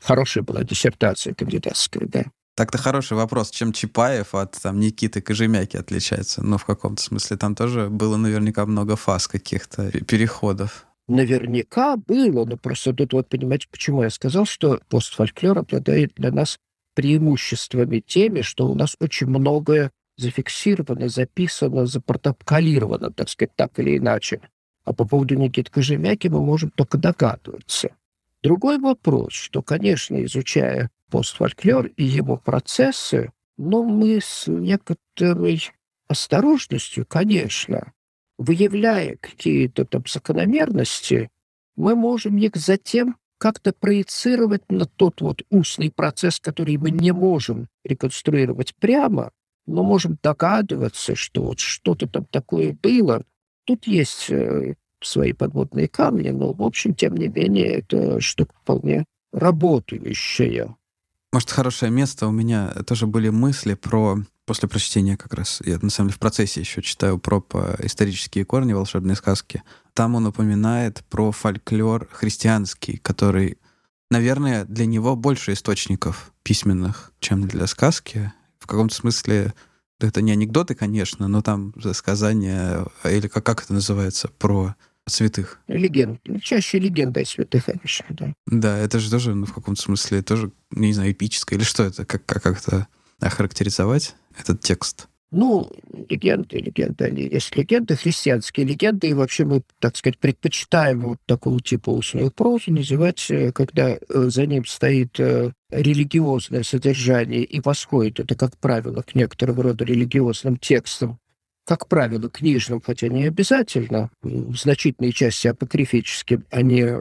[0.00, 2.24] хорошая была диссертация кандидатская, да.
[2.56, 6.42] Так-то хороший вопрос, чем Чапаев от там, Никиты Кожемяки отличается?
[6.42, 12.56] Ну, в каком-то смысле там тоже было наверняка много фаз каких-то, переходов наверняка было, но
[12.56, 16.58] просто тут вот понимаете, почему я сказал, что постфольклор обладает для нас
[16.94, 24.40] преимуществами теми, что у нас очень многое зафиксировано, записано, запротоколировано, так сказать, так или иначе.
[24.84, 27.90] А по поводу Никиты Кожемяки мы можем только догадываться.
[28.42, 35.70] Другой вопрос, что, конечно, изучая постфольклор и его процессы, но мы с некоторой
[36.08, 37.92] осторожностью, конечно,
[38.40, 41.28] выявляя какие-то там закономерности,
[41.76, 47.68] мы можем их затем как-то проецировать на тот вот устный процесс, который мы не можем
[47.84, 49.30] реконструировать прямо,
[49.66, 53.24] но можем догадываться, что вот что-то там такое было.
[53.66, 59.04] Тут есть э, свои подводные камни, но, в общем, тем не менее, это штука вполне
[59.32, 60.74] работающая.
[61.32, 62.26] Может, хорошее место.
[62.26, 64.16] У меня тоже были мысли про
[64.50, 67.40] после прочтения как раз, я на самом деле в процессе еще читаю про
[67.84, 69.62] исторические корни волшебной сказки,
[69.94, 73.58] там он упоминает про фольклор христианский, который
[74.10, 78.32] наверное, для него больше источников письменных, чем для сказки.
[78.58, 79.54] В каком-то смысле
[80.00, 84.74] это не анекдоты, конечно, но там сказания, или как, как это называется, про
[85.06, 85.60] святых.
[85.68, 86.20] Легенд.
[86.42, 88.34] Чаще легенда о святых, конечно, да.
[88.48, 92.04] Да, это же тоже, ну, в каком-то смысле, тоже, не знаю, эпическое, или что это,
[92.04, 92.88] как, как, как это
[93.20, 95.08] охарактеризовать, этот текст?
[95.32, 95.70] Ну,
[96.08, 101.60] легенды, легенды, они есть легенды, христианские легенды, и вообще мы, так сказать, предпочитаем вот такого
[101.60, 108.18] типа устную прозу называть, э, когда э, за ним стоит э, религиозное содержание и восходит
[108.18, 111.20] это, как правило, к некоторого рода религиозным текстам,
[111.64, 116.96] как правило, книжным, хотя не обязательно, в значительной части апокрифическим, а не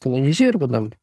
[0.00, 0.94] колонизированным,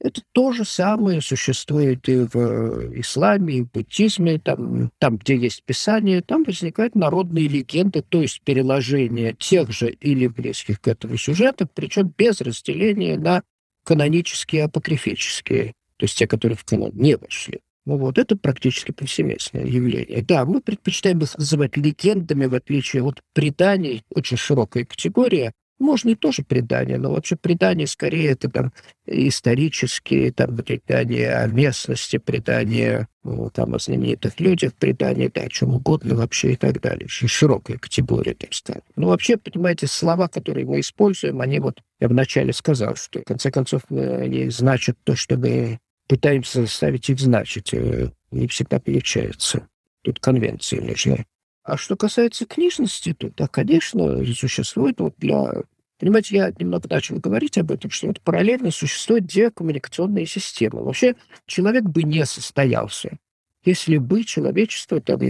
[0.00, 4.38] это то же самое существует и в э, исламе, и в буддизме.
[4.38, 10.26] Там, там, где есть писание, там возникают народные легенды, то есть переложение тех же или
[10.26, 13.42] близких к этому сюжета, причем без разделения на
[13.84, 17.60] канонические и апокрифические, то есть те, которые в канон не вошли.
[17.86, 20.22] Ну вот, это практически повсеместное явление.
[20.22, 26.14] Да, мы предпочитаем их называть легендами, в отличие от преданий, очень широкая категория, можно и
[26.14, 28.72] тоже предания, но вообще предания скорее это там
[29.06, 35.74] исторические, там предания о местности, предания ну, там о знаменитых людях, предания да, о чем
[35.74, 37.08] угодно вообще и так далее.
[37.08, 38.84] Широкая категория, так сказать.
[38.96, 43.50] Но вообще, понимаете, слова, которые мы используем, они вот, я вначале сказал, что в конце
[43.50, 47.72] концов они значат то, что мы пытаемся заставить их значить.
[47.72, 49.68] Э, не всегда получается.
[50.02, 51.26] Тут конвенции нужны.
[51.70, 55.52] А что касается книжности, то, да, конечно, существует вот для...
[56.00, 60.82] Понимаете, я немного начал говорить об этом, что вот параллельно существуют две коммуникационные системы.
[60.82, 61.14] Вообще
[61.46, 63.18] человек бы не состоялся,
[63.64, 65.20] если бы человечество там,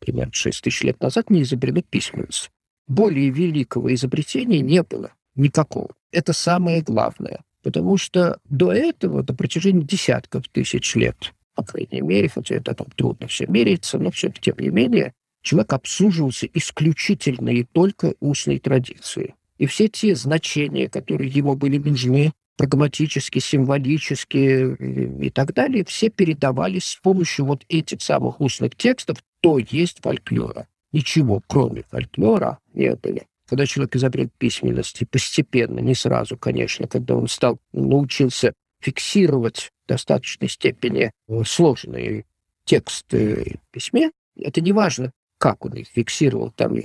[0.00, 2.50] примерно 6 тысяч лет назад не изобрело письменность.
[2.88, 5.94] Более великого изобретения не было никакого.
[6.10, 7.44] Это самое главное.
[7.62, 12.88] Потому что до этого, до протяжении десятков тысяч лет, по крайней мере, хотя это там
[12.96, 15.12] трудно все меряется, но все-таки, тем не менее,
[15.42, 19.34] человек обслуживался исключительно и только устной традицией.
[19.58, 24.76] И все те значения, которые ему были нужны, прагматически, символически
[25.24, 30.66] и так далее, все передавались с помощью вот этих самых устных текстов, то есть фольклора.
[30.92, 33.20] Ничего, кроме фольклора, не было.
[33.48, 39.88] Когда человек изобрел письменность, и постепенно, не сразу, конечно, когда он стал, научился фиксировать в
[39.88, 41.10] достаточной степени
[41.46, 42.26] сложные
[42.64, 46.76] тексты в письме, это не важно, как он их фиксировал, там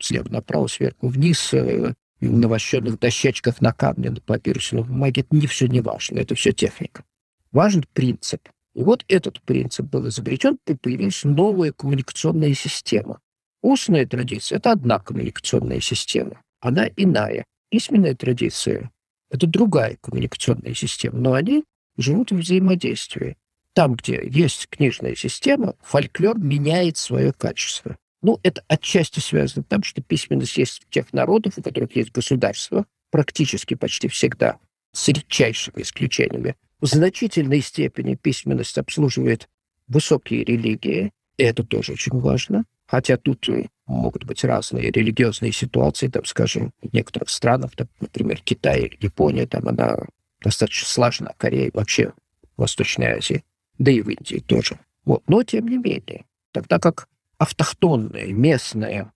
[0.00, 5.20] слева направо, сверху вниз, э, на вощенных дощечках, на камне, на папирусе, на бумаге.
[5.20, 7.04] Это не все не важно, это все техника.
[7.52, 8.48] Важен принцип.
[8.74, 13.20] И вот этот принцип был изобретен, и появилась новая коммуникационная система.
[13.60, 17.44] Устная традиция– это одна коммуникационная система, она иная.
[17.70, 18.90] Письменная традиция–
[19.30, 21.64] это другая коммуникационная система, но они
[21.98, 23.36] живут в взаимодействии.
[23.78, 27.96] Там, где есть книжная система, фольклор меняет свое качество.
[28.22, 32.10] Ну, это отчасти связано с тем, что письменность есть у тех народов, у которых есть
[32.10, 34.58] государство, практически почти всегда,
[34.90, 36.56] с редчайшими исключениями.
[36.80, 39.48] В значительной степени письменность обслуживает
[39.86, 42.64] высокие религии, и это тоже очень важно.
[42.84, 43.48] Хотя тут
[43.86, 49.46] могут быть разные религиозные ситуации, там, скажем, в некоторых странах, там, например, Китай или Япония,
[49.46, 49.98] там она
[50.42, 52.12] достаточно сложна, Корея вообще
[52.56, 53.44] Восточной Азии
[53.78, 54.78] да и в Индии тоже.
[55.04, 55.22] Вот.
[55.28, 57.08] Но тем не менее, тогда как
[57.38, 59.12] автохтонная, местная,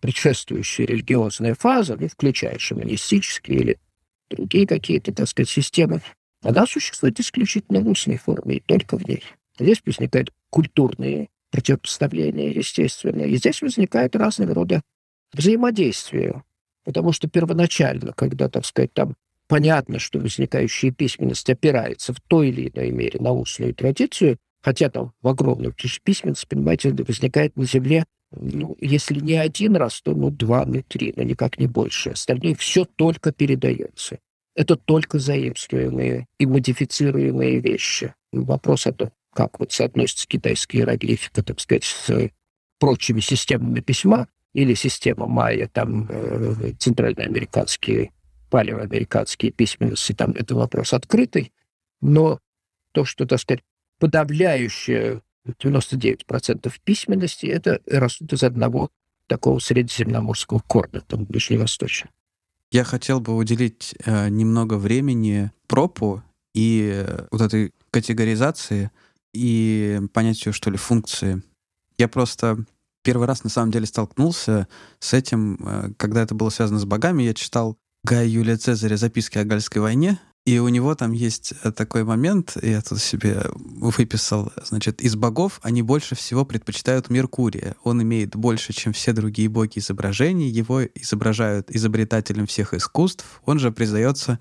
[0.00, 3.78] предшествующая религиозная фаза, ну, включая шаманистические или
[4.30, 6.02] другие какие-то, так сказать, системы,
[6.42, 9.22] она существует исключительно в устной форме, и только в ней.
[9.58, 14.82] Здесь возникают культурные противопоставления, естественно, и здесь возникают разного рода
[15.32, 16.42] взаимодействия,
[16.84, 19.16] потому что первоначально, когда, так сказать, там
[19.48, 25.12] понятно, что возникающая письменность опирается в той или иной мере на устную традицию, хотя там
[25.22, 30.30] в огромном количестве письменность, понимаете, возникает на Земле, ну, если не один раз, то ну,
[30.30, 32.10] два, ну, три, но никак не больше.
[32.10, 34.18] Остальное все только передается.
[34.54, 38.14] Это только заимствуемые и модифицируемые вещи.
[38.32, 42.30] Вопрос это, как вот соотносится китайская иероглифика, так сказать, с
[42.78, 44.26] прочими системами письма,
[44.56, 48.10] или система майя, там, э, центральноамериканские
[48.56, 51.52] палеоамериканские письменности, там это вопрос открытый,
[52.00, 52.40] но
[52.92, 53.62] то, что, так сказать,
[53.98, 58.88] подавляющее 99% письменности, это растут из одного
[59.26, 62.10] такого средиземноморского корня, там, ближневосточного.
[62.70, 66.22] Я хотел бы уделить э, немного времени пропу
[66.54, 68.90] и э, вот этой категоризации
[69.34, 71.42] и понятию, что ли, функции.
[71.98, 72.64] Я просто
[73.02, 74.66] первый раз на самом деле столкнулся
[74.98, 77.22] с этим, э, когда это было связано с богами.
[77.22, 77.76] Я читал
[78.08, 82.56] Гая Юлия Цезаря «Записки о Гальской войне», И у него там есть э, такой момент,
[82.62, 87.74] я тут себе выписал, значит, из богов они больше всего предпочитают Меркурия.
[87.82, 93.72] Он имеет больше, чем все другие боги изображений, его изображают изобретателем всех искусств, он же
[93.72, 94.38] признается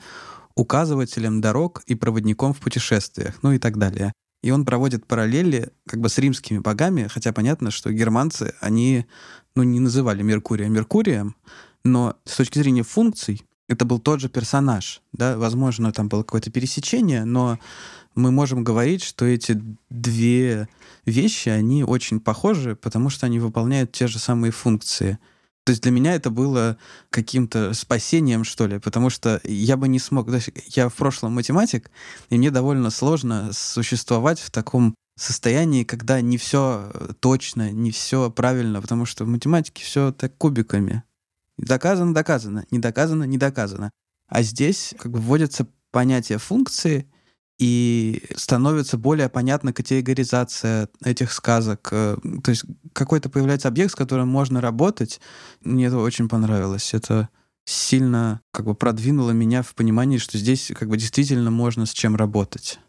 [0.54, 4.14] указывателем дорог и проводником в путешествиях, ну и так далее.
[4.44, 9.08] И он проводит параллели как бы с римскими богами, хотя понятно, что германцы, они
[9.56, 11.36] ну, не называли Меркурия Меркурием,
[11.84, 16.52] но с точки зрения функций это был тот же персонаж, да, возможно, там было какое-то
[16.52, 17.60] пересечение, но
[18.14, 20.70] мы можем говорить, что эти две
[21.06, 25.20] вещи, они очень похожи, потому что они выполняют те же самые функции.
[25.66, 26.78] То есть для меня это было
[27.10, 30.30] каким-то спасением, что ли, потому что я бы не смог...
[30.68, 31.90] Я в прошлом математик,
[32.30, 38.80] и мне довольно сложно существовать в таком состоянии, когда не все точно, не все правильно,
[38.80, 41.04] потому что в математике все так кубиками.
[41.58, 43.92] Доказано, доказано, не доказано, не доказано.
[44.28, 47.10] А здесь как бы вводятся понятия функции,
[47.58, 51.88] и становится более понятна категоризация этих сказок.
[51.92, 55.22] Э, то есть какой-то появляется объект, с которым можно работать.
[55.62, 56.94] Мне это очень понравилось.
[56.94, 57.30] Это
[57.66, 62.16] сильно как бы продвинуло меня в понимании, что здесь как бы действительно можно с чем
[62.16, 62.80] работать.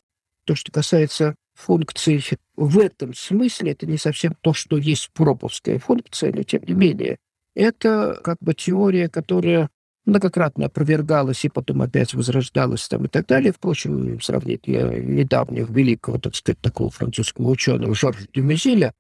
[0.45, 2.25] То, что касается функций
[2.57, 7.19] в этом смысле, это не совсем то, что есть проповская функция, но тем не менее
[7.57, 9.71] это как бы теория, которая
[10.05, 13.53] многократно опровергалась и потом опять возрождалась там и так далее.
[13.53, 18.93] Впрочем, сравнить я недавних великого, так сказать, такого французского ученого Жоржа Дюмезиля,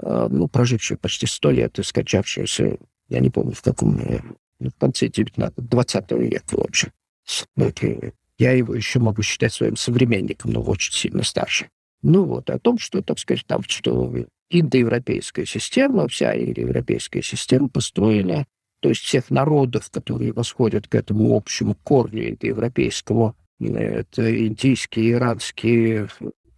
[0.00, 4.20] э, ну, прожившего почти сто лет и скачавшегося, я не помню, в каком, э,
[4.60, 6.92] в конце 19-20 века, в общем.
[7.56, 7.72] Ну,
[8.38, 11.68] я его еще могу считать своим современником, но очень сильно старше.
[12.02, 14.12] Ну вот, о том, что, так сказать, там, что
[14.50, 18.46] индоевропейская система, вся индоевропейская система построена,
[18.80, 26.08] то есть всех народов, которые восходят к этому общему корню индоевропейскому, это индийские, иранские,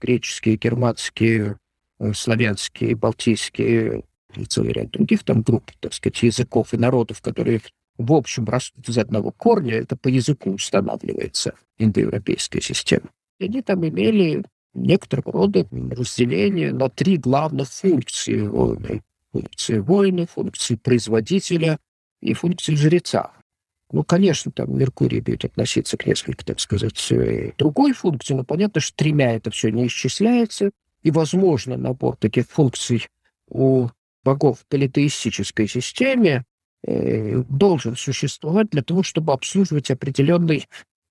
[0.01, 1.59] греческие, германские,
[1.99, 7.61] э, славянские, балтийские и целый ряд других там групп, так сказать, языков и народов, которые
[7.99, 13.11] в общем растут из одного корня, это по языку устанавливается индоевропейская система.
[13.39, 14.45] И они там имели
[14.77, 19.03] некоторого рода разделение на три главных функции воина.
[19.33, 21.79] Функции воина, функции производителя
[22.21, 23.33] и функции жреца.
[23.93, 28.81] Ну, конечно, там Меркурий будет относиться к несколько, так сказать, э, другой функции, но понятно,
[28.81, 30.71] что тремя это все не исчисляется,
[31.03, 33.07] и, возможно, набор таких функций
[33.49, 33.89] у
[34.25, 36.45] богов в политеистической системе
[36.83, 40.67] э, должен существовать для того, чтобы обслуживать определенный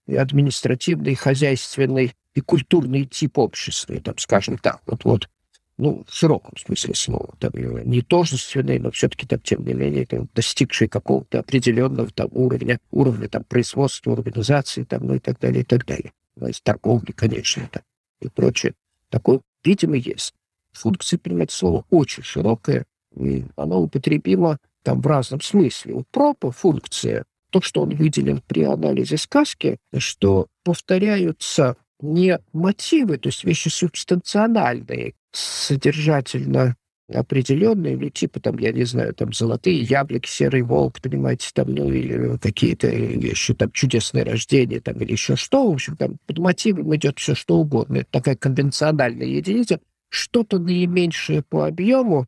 [0.08, 5.30] административный, хозяйственный и культурный тип общества, там, скажем так, вот, вот,
[5.78, 10.30] ну, в широком смысле слова, там, не тождественный, но все-таки, там, тем не менее, там,
[10.36, 15.66] достигший какого-то определенного там, уровня, уровня там, производства, организации, там, ну, и так далее, и
[15.66, 16.12] так далее.
[16.36, 17.84] Ну, есть торговли, конечно, там,
[18.20, 18.74] и прочее.
[19.10, 20.34] Такое, видимо, есть.
[20.74, 25.94] Функция, принять слово, очень широкое, и оно употребимо там в разном смысле.
[25.94, 31.78] У пропа функция, то, что он выделен при анализе сказки, что повторяются
[32.14, 36.76] не мотивы, то есть вещи субстанциональные, содержательно
[37.14, 41.92] определенные, ну, типа там, я не знаю, там золотые яблоки, серый волк, понимаете, там, ну,
[41.92, 46.96] или какие-то вещи, там, чудесное рождение, там, или еще что, в общем, там, под мотивом
[46.96, 47.98] идет все что угодно.
[47.98, 49.80] Это такая конвенциональная единица,
[50.10, 52.26] что-то наименьшее по объему,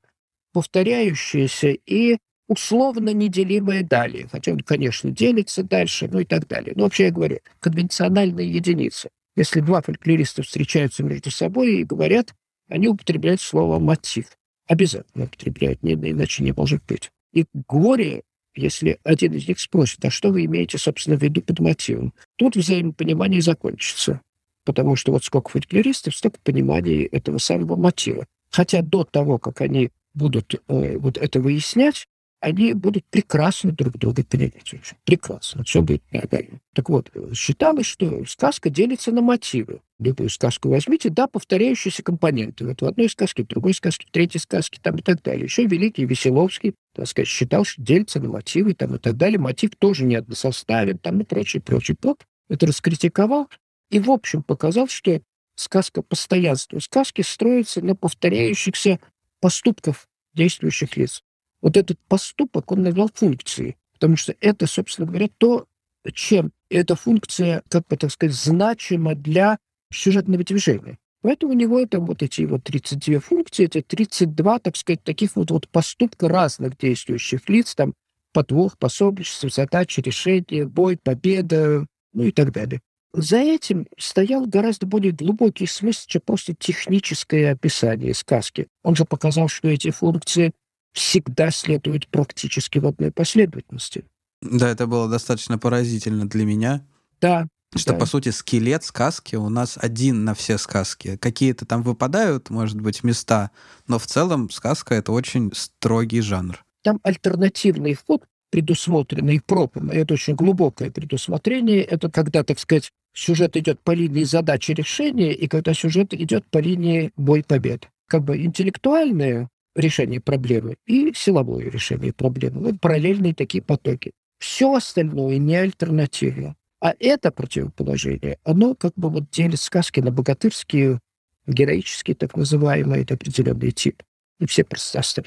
[0.54, 2.18] повторяющееся и
[2.48, 4.28] условно неделимое далее.
[4.32, 6.74] Хотя он, конечно, делится дальше, ну и так далее.
[6.76, 9.10] Но вообще я говорю, конвенциональная единица.
[9.38, 12.34] Если два фольклориста встречаются между собой и говорят,
[12.68, 14.26] они употребляют слово «мотив».
[14.66, 17.12] Обязательно употребляют, иначе не может быть.
[17.34, 18.24] И горе,
[18.56, 22.56] если один из них спросит, а что вы имеете, собственно, в виду под мотивом, тут
[22.56, 24.22] взаимопонимание закончится.
[24.66, 28.26] Потому что вот сколько фольклористов, столько понимания этого самого мотива.
[28.50, 32.08] Хотя до того, как они будут э, вот это выяснять,
[32.40, 34.74] они будут прекрасно друг друга понимать.
[35.06, 35.64] Прекрасно.
[35.64, 36.60] Все будет нормально.
[36.74, 39.82] Так вот, считалось, что сказка делится на мотивы.
[40.00, 42.66] Любую сказку возьмите, да, повторяющиеся компоненты.
[42.68, 45.46] Вот в одной сказке, в другой сказке, в третьей сказке, там и так далее.
[45.46, 49.40] Еще Великий Веселовский, так сказать, считал, что делится на мотивы там и так далее.
[49.40, 51.98] Мотив тоже не односоставен, там и прочее, прочее.
[52.00, 53.50] Поп это раскритиковал
[53.90, 55.22] и, в общем, показал, что
[55.56, 59.00] сказка постоянства сказки строится на повторяющихся
[59.40, 61.24] поступках действующих лиц
[61.62, 65.66] вот этот поступок он назвал функцией, потому что это, собственно говоря, то,
[66.14, 69.58] чем эта функция, как бы так сказать, значима для
[69.92, 70.98] сюжетного движения.
[71.22, 75.52] Поэтому у него там вот эти вот 32 функции, это 32, так сказать, таких вот,
[75.52, 77.94] вот поступка разных действующих лиц, там
[78.34, 82.82] подвох, пособничество, задачи, решение, бой, победа, ну и так далее.
[83.14, 88.68] За этим стоял гораздо более глубокий смысл, чем просто техническое описание сказки.
[88.84, 90.54] Он же показал, что эти функции
[90.98, 94.04] всегда следуют практически в одной последовательности.
[94.42, 96.86] Да, это было достаточно поразительно для меня.
[97.22, 98.00] Да, что, да.
[98.00, 101.18] по сути, скелет сказки у нас один на все сказки.
[101.18, 103.52] Какие-то там выпадают, может быть, места,
[103.88, 106.64] но в целом сказка— это очень строгий жанр.
[106.84, 111.84] Там альтернативный ход, предусмотренный пропом, это очень глубокое предусмотрение.
[111.84, 116.60] Это когда, так сказать, сюжет идет по линии задачи решения, и когда сюжет идет по
[116.60, 117.90] линии бой-побед.
[118.08, 122.72] Как бы интеллектуальное решение проблемы и силовое решение проблемы.
[122.72, 124.12] Вот параллельные такие потоки.
[124.40, 126.56] Все остальное не альтернативно.
[126.80, 131.00] А это противоположение, оно как бы вот делит сказки на богатырские,
[131.48, 134.04] героические, так называемые, это определенный тип.
[134.40, 135.24] И все пространства.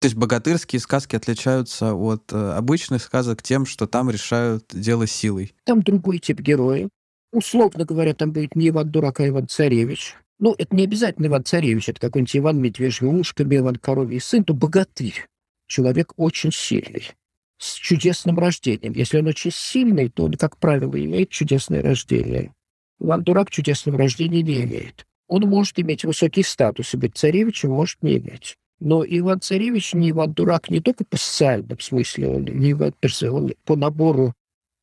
[0.00, 5.54] То есть богатырские сказки отличаются от э, обычных сказок тем, что там решают дело силой.
[5.64, 6.88] Там другой тип героя.
[7.32, 10.16] Условно говоря, там будет не Иван Дурак, а Иван Царевич.
[10.38, 14.52] Ну, это не обязательно Иван Царевич, это какой-нибудь Иван Медвежий ушко, Иван Коровий сын, то
[14.54, 15.26] богатырь.
[15.66, 17.10] Человек очень сильный
[17.58, 18.92] с чудесным рождением.
[18.92, 22.52] Если он очень сильный, то он, как правило, имеет чудесное рождение.
[23.00, 25.06] Иван Дурак чудесного рождения не имеет.
[25.28, 28.56] Он может иметь высокий статус, и быть царевичем может не иметь.
[28.78, 32.94] Но Иван Царевич не Иван Дурак не только по социальном смысле, он не Иван
[33.30, 34.34] он по набору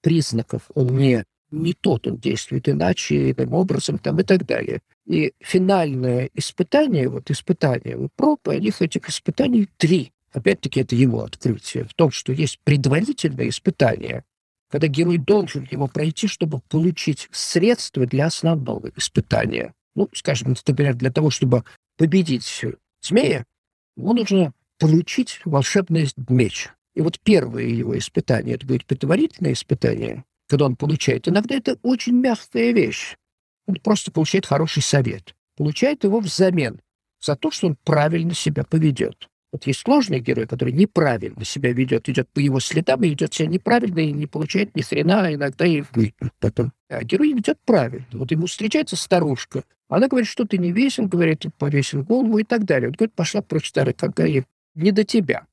[0.01, 4.81] признаков, он не, не тот, он действует иначе, иным образом там, и так далее.
[5.05, 10.11] И финальное испытание, вот испытание, вот пропы, них этих испытаний три.
[10.31, 14.23] Опять-таки, это его открытие в том, что есть предварительное испытание,
[14.71, 19.73] когда герой должен его пройти, чтобы получить средства для основного испытания.
[19.95, 21.63] Ну, скажем, например, для того, чтобы
[21.97, 22.65] победить
[23.01, 23.45] змея,
[23.95, 26.69] ему нужно получить волшебный меч.
[26.95, 31.27] И вот первое его испытание, это будет предварительное испытание, когда он получает.
[31.27, 33.15] Иногда это очень мягкая вещь.
[33.67, 35.35] Он просто получает хороший совет.
[35.55, 36.81] Получает его взамен
[37.21, 39.29] за то, что он правильно себя поведет.
[39.51, 43.47] Вот есть сложный герой, который неправильно себя ведет, идет по его следам и ведет себя
[43.47, 45.83] неправильно и не получает ни хрена, а иногда и
[46.39, 46.73] потом.
[46.89, 48.07] А герой ведет правильно.
[48.13, 49.63] Вот ему встречается старушка.
[49.89, 52.89] Она говорит, что ты не весел, говорит, ты повесил голову и так далее.
[52.89, 54.25] Он говорит, пошла прочь, старый, когда
[54.73, 55.45] не до тебя.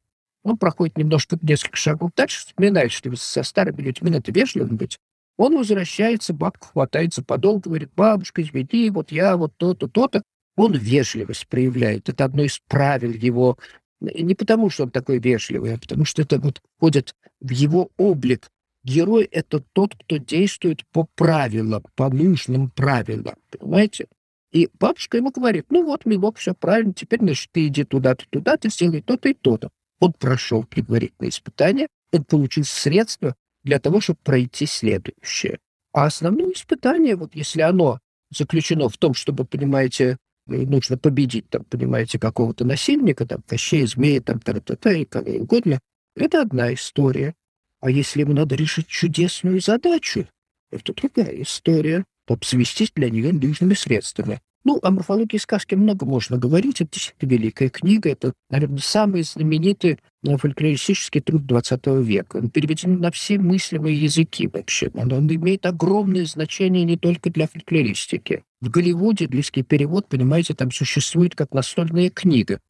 [0.43, 4.99] Он проходит немножко, несколько шагов дальше, вспоминает, что со старыми людьми надо вежливым быть.
[5.41, 10.23] Он возвращается, бабка хватает за подол, говорит, бабушка, извини, вот я вот то-то, то-то.
[10.55, 12.11] Он вежливость проявляет.
[12.11, 13.57] Это одно из правил его
[14.03, 18.49] не потому, что он такой вежливый, а потому что это вот входит в его облик.
[18.85, 24.09] Герой— это тот, кто действует по правилам, по нужным правилам, понимаете?
[24.53, 28.59] И бабушка ему говорит, ну вот, милок, все правильно, теперь, значит, ты иди туда-то, туда,
[28.59, 29.71] ты сделай то-то и то-то.
[30.01, 35.59] Он прошел предварительное испытание, он получил средства для того, чтобы пройти следующее.
[35.93, 37.99] А основное испытание, вот если оно
[38.31, 44.41] заключено в том, чтобы, понимаете, нужно победить, там, понимаете, какого-то насильника, там, Кощей, Змея, там,
[44.41, 45.81] та та та и кого угодно,
[46.17, 47.35] это одна история.
[47.81, 50.27] А если ему надо решить чудесную задачу,
[50.71, 52.05] это другая история.
[52.31, 54.41] Обзавестись для нее нужными средствами.
[54.63, 56.81] Ну, о морфологии сказки много можно говорить.
[56.81, 58.11] Это действительно великая книга.
[58.11, 62.37] Это, наверное, самый знаменитый э, фольклористический труд XX века.
[62.37, 64.91] Он переведен на все мыслимые языки вообще.
[64.95, 68.45] Он, он имеет огромное значение не только для фольклористики.
[68.61, 72.61] В Голливуде близкий перевод, понимаете, там существует как настольная книга.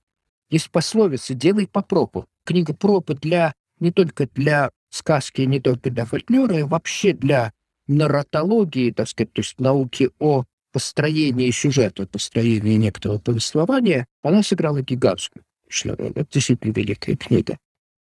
[0.49, 2.25] Есть пословица «делай по пропу».
[2.47, 7.53] Книга пропы для не только для сказки, не только для фольклора, а вообще для
[7.91, 15.45] нарратологии, так сказать, то есть науки о построении сюжета, построении некоторого повествования, она сыграла гигантскую
[15.85, 16.13] роль.
[16.15, 17.59] Это действительно великая книга.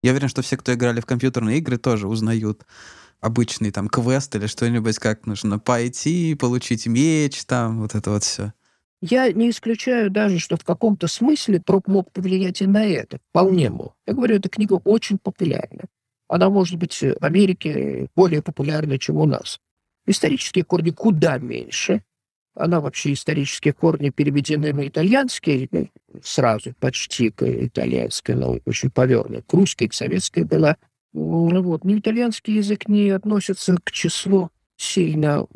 [0.02, 2.64] Я уверен, что все, кто играли в компьютерные игры, тоже узнают
[3.20, 8.52] обычный там квест или что-нибудь, как нужно пойти, получить меч, там, вот это вот все.
[9.00, 13.18] Я не исключаю даже, что в каком-то смысле троп мог повлиять и на это.
[13.30, 13.94] Вполне мог.
[14.06, 15.84] Я говорю, эта книга очень популярна.
[16.28, 19.58] Она может быть в Америке более популярна, чем у нас.
[20.06, 22.02] Исторические корни куда меньше.
[22.54, 25.90] Она вообще исторические корни переведены на итальянский
[26.22, 29.46] сразу, почти к итальянской, но очень повернут.
[29.46, 30.76] К русской, к советской была
[31.12, 31.84] ну вот.
[31.84, 35.46] Но итальянский язык не относится к числу сильно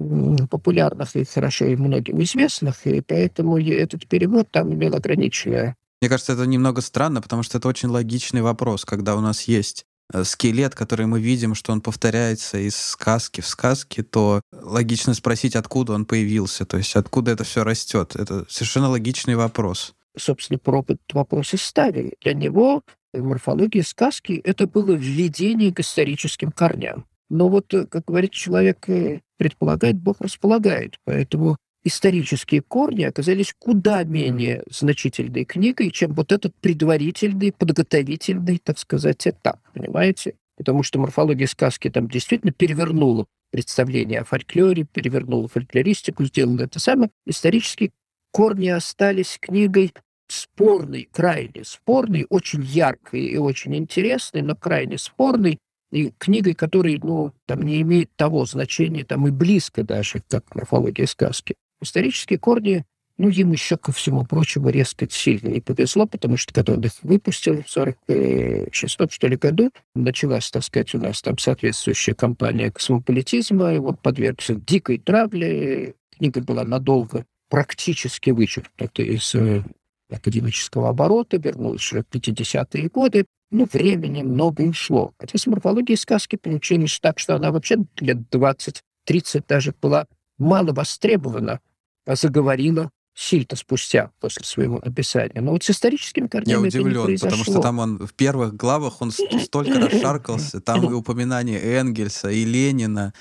[0.50, 5.76] популярных и хорошо и многим известных, и поэтому этот перевод там имел ограниченное.
[6.00, 9.86] Мне кажется, это немного странно, потому что это очень логичный вопрос, когда у нас есть
[10.24, 15.92] скелет, который мы видим, что он повторяется из сказки в сказке, то логично спросить, откуда
[15.94, 18.16] он появился, то есть откуда это все растет.
[18.16, 19.94] Это совершенно логичный вопрос.
[20.16, 22.14] Собственно, пропыт вопрос и ставили.
[22.22, 22.82] Для него
[23.12, 27.04] морфология сказки— это было введение к историческим корням.
[27.28, 30.98] Но вот, э, как говорит человек, э, предполагает, Бог располагает.
[31.04, 39.26] Поэтому исторические корни оказались куда менее значительной книгой, чем вот этот предварительный, подготовительный, так сказать,
[39.26, 40.34] этап, понимаете?
[40.56, 47.10] Потому что морфология сказки там действительно перевернула представление о фольклоре, перевернула фольклористику, сделала это самое.
[47.24, 47.92] Исторические
[48.32, 49.92] корни остались книгой
[50.28, 55.58] спорной, крайне спорной, очень яркой и очень интересной, но крайне спорной,
[55.92, 61.06] и книгой, которая, ну, там не имеет того значения, там и близко даже, как морфология
[61.06, 61.54] сказки.
[61.86, 62.84] Исторические корни,
[63.16, 66.92] ну, им еще, ко всему прочему, резко сильно не повезло, потому что когда он их
[67.02, 73.72] выпустил в 46 что ли, году, началась, так сказать, у нас там соответствующая кампания космополитизма,
[73.72, 79.62] его подвергся дикой травле, книга была надолго практически вычеркнута из э,
[80.10, 83.26] академического оборота, вернулась в 50-е годы.
[83.52, 85.14] Ну, времени много ушло.
[85.20, 90.08] Хотя с морфологией сказки получилось так, что она вообще лет 20-30 даже была
[90.38, 91.60] мало востребована,
[92.14, 95.40] заговорила сильно спустя после своего написания.
[95.40, 98.54] Но вот с историческими корнями Я удивлен, это не потому что там он в первых
[98.54, 103.14] главах он столько расшаркался, там и упоминания Энгельса, и Ленина,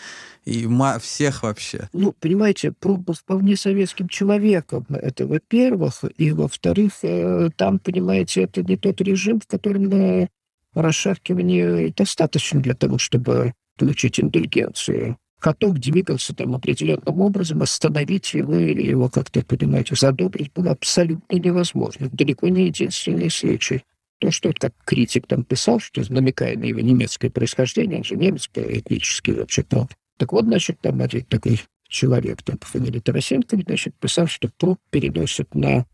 [0.43, 0.67] и
[0.99, 1.89] всех вообще.
[1.93, 8.75] Ну, понимаете, был вполне советским человеком, это во-первых, и во-вторых, э, там, понимаете, это не
[8.75, 10.27] тот режим, в котором э,
[10.73, 15.17] расшаркивание достаточно для того, чтобы получить интеллигенцию.
[15.39, 22.09] Каток двигался там определенным образом, остановить его или его как-то, понимаете, задобрить было абсолютно невозможно.
[22.11, 23.83] Далеко не единственный случай.
[24.19, 28.49] То, что как критик там писал, что намекая на его немецкое происхождение, он же немец
[28.55, 29.89] этнический вообще-то.
[30.17, 31.59] Так вот, значит, там один такой
[31.89, 35.85] человек, там по фамилии Тарасенко, значит, писал, что пруд переносит на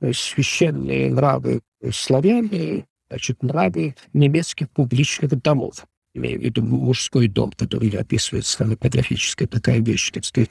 [0.00, 2.50] э, священные нравы славян,
[3.08, 10.10] значит, нравы немецких публичных домов имею в виду мужской дом, который описывается стенографическая такая вещь,
[10.10, 10.50] так сказать,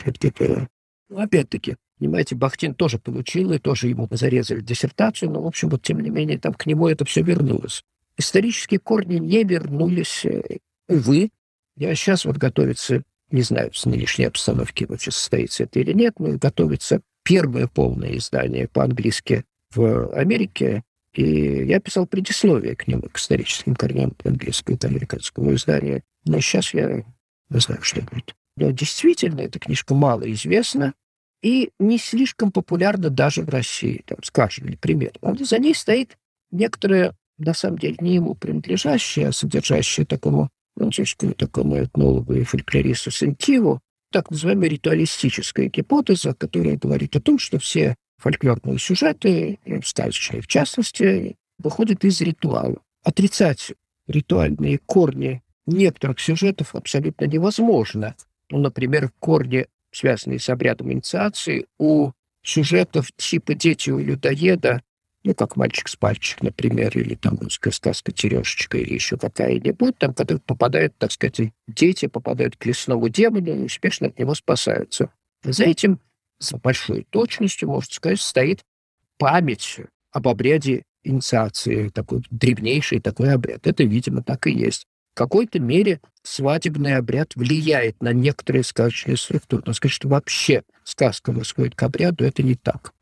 [1.09, 5.81] ну, опять-таки, понимаете, Бахтин тоже получил, и тоже ему зарезали диссертацию, но, в общем, вот,
[5.81, 7.83] тем не менее, там к нему это все вернулось.
[8.17, 11.31] Исторические корни не вернулись, э, увы.
[11.75, 16.37] Я сейчас вот готовится, не знаю, с нынешней обстановки вообще состоится это или нет, но
[16.37, 20.83] готовится первое полное издание по-английски в Америке
[21.13, 26.03] и я писал предисловие к нему, к историческим корням английского и американского издания.
[26.25, 27.03] Но сейчас я
[27.49, 28.35] не знаю, что будет.
[28.57, 30.93] Но действительно, эта книжка мало известна
[31.41, 34.03] и не слишком популярна даже в России.
[34.05, 35.13] Там, скажем, например.
[35.19, 36.17] Правда, за ней стоит
[36.51, 43.11] некоторое, на самом деле, не ему принадлежащее, а содержащее такому французскому такому этнологу и фольклористу
[43.11, 43.81] Сентиву,
[44.11, 51.37] так называемая ритуалистическая гипотеза, которая говорит о том, что все фольклорные сюжеты, сказочные в частности,
[51.57, 52.77] выходят из ритуала.
[53.03, 53.73] Отрицать
[54.07, 58.15] ритуальные корни некоторых сюжетов абсолютно невозможно.
[58.49, 62.11] Ну, например, корни, связанные с обрядом инициации, у
[62.43, 64.81] сюжетов типа «Дети у людоеда»,
[65.23, 70.13] ну, как «Мальчик с пальчик», например, или там русская сказка «Терешечка», или еще какая-нибудь, там,
[70.13, 75.11] когда попадают, так сказать, дети попадают к лесному демону и успешно от него спасаются.
[75.43, 75.99] За этим
[76.39, 78.63] с большой точностью, можно сказать, стоит
[79.17, 79.77] память
[80.11, 83.67] об обряде инициации, такой древнейший такой обряд.
[83.67, 84.85] Это, видимо, так и есть.
[85.13, 89.63] В какой-то мере свадебный обряд влияет на некоторые сказочные структуры.
[89.65, 92.93] Но сказать, что вообще сказка восходит к обряду, это не так.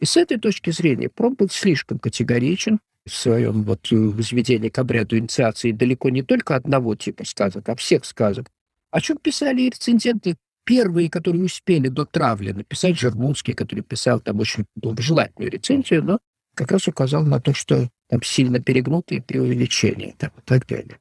[0.00, 5.18] И с этой точки зрения Пром был слишком категоричен в своем вот возведении к обряду
[5.18, 8.50] инициации далеко не только одного типа сказок, а всех сказок.
[8.90, 14.40] О чем писали и рецензенты первые, которые успели до травли написать, Жермунский, который писал там
[14.40, 16.18] очень доброжелательную рецензию, но
[16.54, 20.98] как раз указал на то, что там сильно перегнутые преувеличения там, и так далее.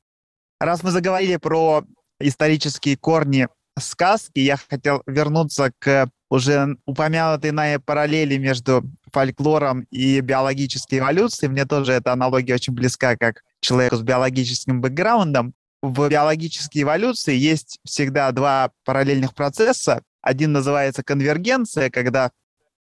[0.60, 1.84] Раз мы заговорили про
[2.20, 3.48] исторические корни
[3.78, 11.52] сказки, я хотел вернуться к уже упомянутой нами параллели между фольклором и биологической эволюцией.
[11.52, 15.54] Мне тоже эта аналогия очень близка, как человеку с биологическим бэкграундом
[15.84, 20.02] в биологической эволюции есть всегда два параллельных процесса.
[20.22, 22.32] Один называется конвергенция, когда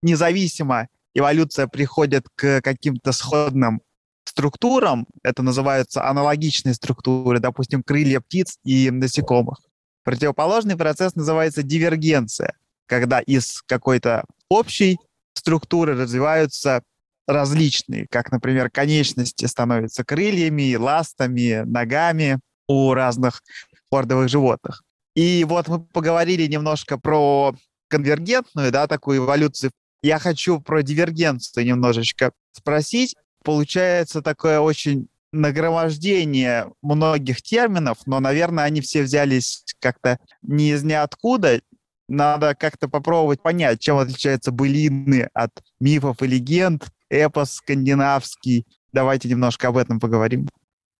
[0.03, 3.83] независимо эволюция приходит к каким-то сходным
[4.25, 5.09] структурам.
[5.25, 9.59] Это называются аналогичные структуры, допустим, крылья птиц и насекомых.
[10.05, 12.55] Противоположный процесс называется дивергенция,
[12.87, 14.97] когда из какой-то общей
[15.35, 16.85] структуры развиваются
[17.27, 22.39] различные, как, например, конечности становятся крыльями, ластами, ногами,
[22.69, 23.43] у разных
[23.91, 24.83] ордовых животных.
[25.15, 27.55] И вот мы поговорили немножко про
[27.89, 29.71] конвергентную, да, такую эволюцию.
[30.03, 33.15] Я хочу про дивергенцию немножечко спросить.
[33.45, 41.61] Получается такое очень нагромождение многих терминов, но, наверное, они все взялись как-то не из ниоткуда.
[42.09, 45.51] Надо как-то попробовать понять, чем отличаются былины от
[45.81, 48.67] мифов и легенд, эпос скандинавский.
[48.93, 50.49] Давайте немножко об этом поговорим.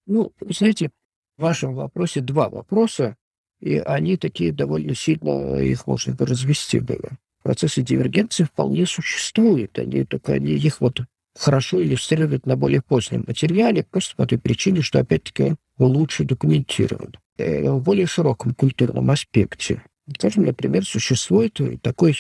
[0.07, 0.91] Ну, знаете,
[1.37, 3.17] в вашем вопросе два вопроса,
[3.61, 7.19] и они такие довольно сильно, их можно развести было.
[7.43, 11.01] Процессы дивергенции вполне существуют, они только они их вот
[11.37, 17.15] хорошо иллюстрируют на более позднем материале, просто по той причине, что, опять-таки, лучше документирован.
[17.39, 19.83] Э, в более широком культурном аспекте.
[20.19, 22.17] Скажем, например, существует такой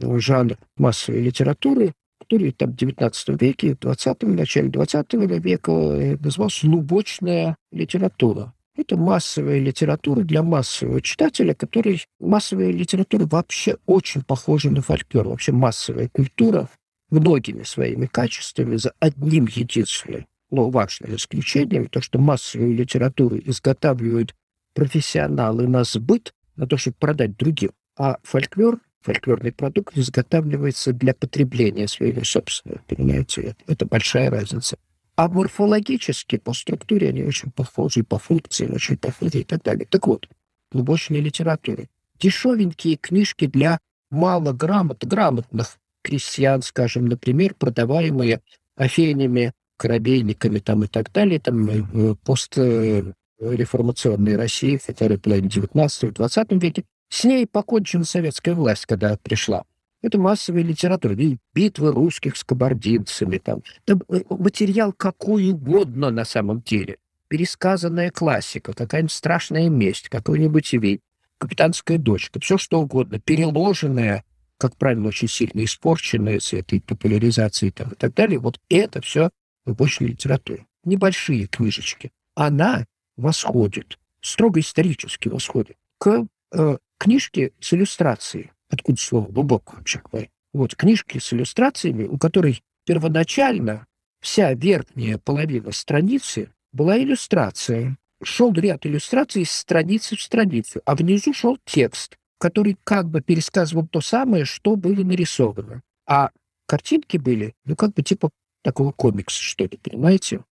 [0.00, 6.66] жанр массовой литературы, который там в XIX веке, в 20 начале 20 века э, назывался
[6.66, 8.52] «лубочная литература».
[8.76, 12.04] Это массовая литература для массового читателя, который...
[12.20, 15.28] Массовая литература вообще очень похожа на фольклор.
[15.28, 16.68] Вообще массовая культура
[17.10, 24.34] многими своими качествами за одним единственным, но важным исключением, то, что массовую литературу изготавливают
[24.74, 27.70] профессионалы на сбыт, на то, чтобы продать другим.
[27.96, 33.56] А фольклор, фольклорный продукт изготавливается для потребления своего собственного, понимаете?
[33.66, 34.76] Это большая разница.
[35.16, 39.86] А морфологически, по структуре они очень похожи, по функции очень похожи и так далее.
[39.90, 40.28] Так вот,
[40.70, 41.88] глубочной литературы.
[42.20, 43.78] Дешевенькие книжки для
[44.10, 48.42] малограмотных, грамотных крестьян, скажем, например, продаваемые
[48.76, 57.24] афенями, корабейниками там и так далее, там э, постреформационной России, второй половине 19-20 веке, с
[57.24, 59.64] ней покончила советская власть, когда пришла.
[60.02, 61.14] Это массовая литература.
[61.14, 63.38] И битвы русских с кабардинцами.
[63.38, 63.62] Там.
[63.84, 66.98] там э, материал какой угодно на самом деле.
[67.28, 71.00] Пересказанная классика, какая-нибудь страшная месть, какой-нибудь вей,
[71.38, 74.24] капитанская дочка, все что угодно, переложенное
[74.58, 79.30] как правило, очень сильно испорченная с этой популяризацией там, и так далее, вот это все
[79.64, 80.66] глубочная литература.
[80.84, 82.12] Небольшие книжечки.
[82.34, 82.86] Она
[83.16, 88.52] восходит, строго исторически восходит, к э, книжке с иллюстрацией.
[88.70, 90.28] Откуда слово «глубоко» вообще говоря.
[90.52, 93.86] Вот книжки с иллюстрациями, у которой первоначально
[94.20, 97.96] вся верхняя половина страницы была иллюстрация.
[98.22, 103.86] Шел ряд иллюстраций с страницы в страницу, а внизу шел текст который как бы пересказывал
[103.86, 105.82] то самое, что было нарисовано.
[106.06, 106.30] А
[106.66, 108.30] картинки были, ну, как бы типа
[108.62, 110.44] такого комикса, что ли, понимаете?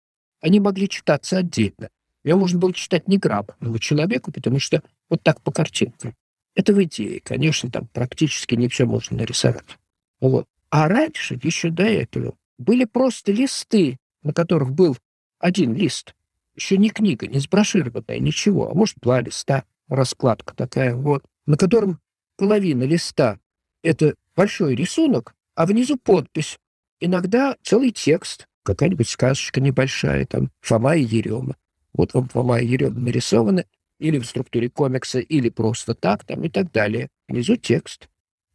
[0.41, 1.89] Они могли читаться отдельно.
[2.23, 6.15] Ее можно было читать неграмотному человеку, потому что вот так по картинкам.
[6.55, 7.19] Это в идее.
[7.21, 9.77] Конечно, там практически не все можно нарисовать.
[10.19, 10.47] Вот.
[10.69, 14.97] А раньше, еще до этого, были просто листы, на которых был
[15.39, 16.13] один лист.
[16.55, 18.69] Еще не книга, не сброшированная, ничего.
[18.69, 21.99] А может, два листа, раскладка такая вот на котором
[22.37, 23.39] половина листа—
[23.83, 26.57] это большой рисунок, а внизу подпись.
[26.99, 31.55] Иногда целый текст, какая-нибудь сказочка небольшая, там Фома и Ерема.
[31.93, 33.65] Вот вам Фома и Ерема нарисованы
[34.03, 37.07] или в структуре комикса, или просто так, там и так далее.
[37.29, 38.09] Внизу текст.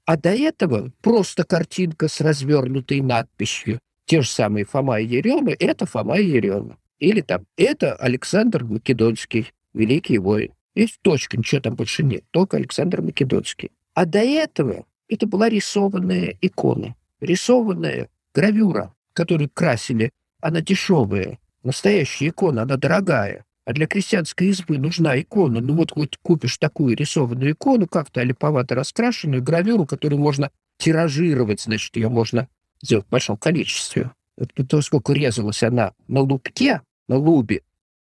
[0.04, 3.80] А до этого просто картинка с развернутой надписью.
[4.04, 6.76] Те же самые Фома и Ерема— это Фома и Ерема.
[6.98, 10.52] Или там «Это Александр Македонский, великий воин».
[10.74, 12.24] Есть точка, ничего там больше нет.
[12.30, 13.70] Только Александр Македонский.
[13.94, 16.94] А до этого это была рисованная икона.
[17.20, 20.10] Рисованная гравюра, которую красили.
[20.40, 21.38] Она дешевая.
[21.62, 23.46] Настоящая икона, она дорогая.
[23.68, 25.60] А для крестьянской избы нужна икона.
[25.60, 31.94] Ну вот вот купишь такую рисованную икону, как-то липовато раскрашенную, гравюру, которую можно тиражировать, значит,
[31.96, 32.48] ее можно
[32.80, 34.10] сделать в большом количестве.
[34.38, 37.60] Вот то, сколько резалась она на лубке, на лубе,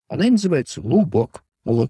[0.09, 1.45] она и называется лубок.
[1.63, 1.89] Вот.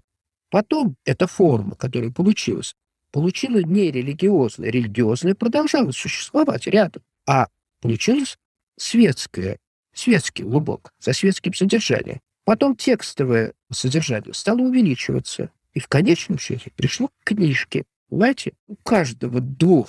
[0.50, 2.76] Потом эта форма, которая получилась,
[3.10, 4.70] получила не религиозная.
[4.70, 7.02] Религиозная продолжала существовать рядом.
[7.26, 7.48] А
[7.80, 8.38] получилась
[8.76, 9.58] светская,
[9.92, 12.20] светский лубок, со светским содержанием.
[12.44, 15.50] Потом текстовое содержание стало увеличиваться.
[15.72, 17.84] И в конечном счете пришло к книжке.
[18.08, 19.88] Понимаете, у каждого двух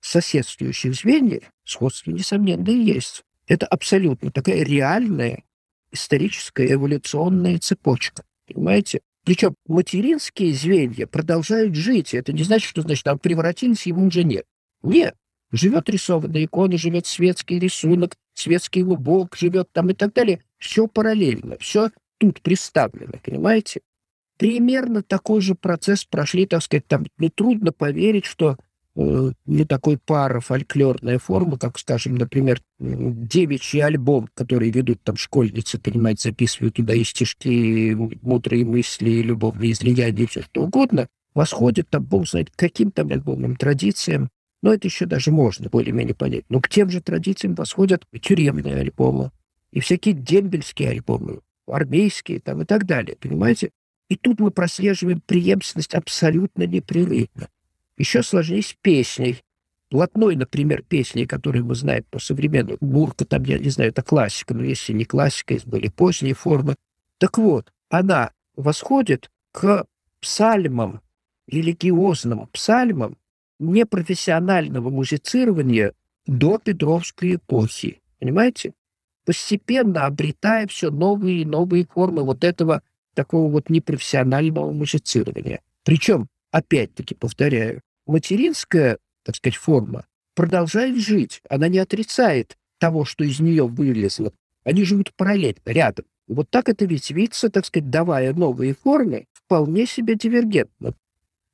[0.00, 3.22] соседствующих звеньев сходство, несомненно, есть.
[3.46, 5.44] Это абсолютно такая реальная
[5.92, 8.24] историческая эволюционная цепочка.
[8.46, 9.00] Понимаете?
[9.24, 12.14] Причем материнские звенья продолжают жить.
[12.14, 14.46] Это не значит, что значит, там превратились, ему уже нет.
[14.82, 15.14] Нет.
[15.52, 20.42] Живет рисованная икона, живет светский рисунок, светский лубок, живет там и так далее.
[20.60, 23.80] Все параллельно, все тут представлено, понимаете?
[24.38, 28.56] Примерно такой же процесс прошли, так сказать, там, ну, трудно поверить, что
[28.96, 36.30] Э, не такой пара-фольклорная форма, как, скажем, например, девичий альбом, который ведут там школьницы, понимаете,
[36.30, 41.88] записывают туда и стишки, и мудрые мысли, и любовные излияния, и все что угодно, восходит
[41.88, 44.28] там, бог знает, к каким там альбомным традициям,
[44.62, 46.44] но это еще даже можно более-менее понять.
[46.48, 49.30] Но к тем же традициям восходят тюремные альбомы,
[49.72, 51.40] и всякие дембельские альбомы.
[51.66, 53.70] армейские там и так далее, понимаете?
[54.08, 57.48] И тут мы прослеживаем преемственность абсолютно непрерывно.
[57.96, 59.40] Еще сложнее с песней.
[59.90, 62.78] Блатной, например, песни, которые мы знаем по современному.
[62.80, 66.74] Мурка, там, я не знаю, это классика, но если не классика, есть были поздние формы.
[67.18, 69.84] Так вот, она восходит к
[70.20, 71.00] псальмам,
[71.46, 73.16] религиозным псальмам
[73.58, 75.92] непрофессионального музицирования
[76.26, 78.00] до Петровской эпохи.
[78.18, 78.72] Понимаете?
[79.30, 82.82] Постепенно обретая все новые и новые формы вот этого
[83.14, 85.60] такого вот непрофессионального музицирования.
[85.84, 90.04] Причем, опять-таки, повторяю, материнская, так сказать, форма
[90.34, 91.42] продолжает жить.
[91.48, 94.32] Она не отрицает того, что из нее вылезло.
[94.64, 96.06] Они живут параллельно, рядом.
[96.26, 100.94] Вот так это ведь видится, так сказать, давая новые формы, вполне себе дивергентно.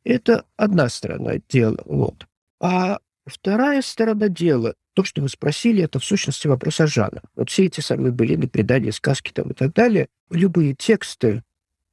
[0.03, 1.83] Это одна сторона дела.
[1.85, 2.27] Вот.
[2.59, 7.23] А вторая сторона дела, то, что вы спросили, это в сущности вопрос о жанре.
[7.35, 11.43] Вот все эти самые былины, предания, сказки там и так далее, любые тексты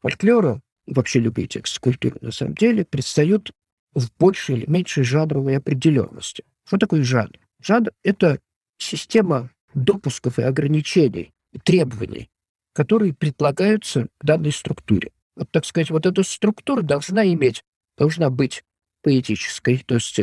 [0.01, 3.51] фольклора, вообще любые тексты культуры на самом деле, предстают
[3.93, 6.43] в большей или меньшей жанровой определенности.
[6.65, 7.38] Что такое жанр?
[7.61, 8.39] Жанр— это
[8.77, 12.29] система допусков и ограничений, требований,
[12.73, 15.11] которые предлагаются к данной структуре.
[15.36, 17.63] Вот, так сказать, вот эта структура должна иметь,
[17.97, 18.63] должна быть
[19.01, 20.19] поэтической, то есть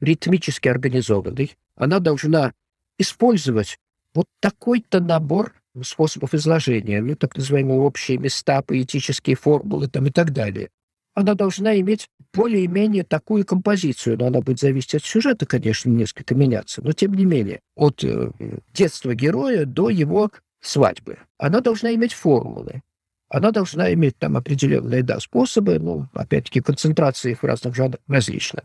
[0.00, 1.56] ритмически организованной.
[1.74, 2.52] Она должна
[2.98, 3.78] использовать
[4.14, 10.32] вот такой-то набор способов изложения, ну, так называемые общие места, поэтические формулы там, и так
[10.32, 10.70] далее.
[11.14, 16.82] Она должна иметь более-менее такую композицию, но она будет зависеть от сюжета, конечно, несколько меняться,
[16.82, 18.30] но тем не менее, от э,
[18.74, 20.30] детства героя до его
[20.60, 21.18] свадьбы.
[21.38, 22.82] Она должна иметь формулы.
[23.28, 28.64] Она должна иметь там определенные да, способы, ну, опять-таки, концентрация их в разных жанрах различна.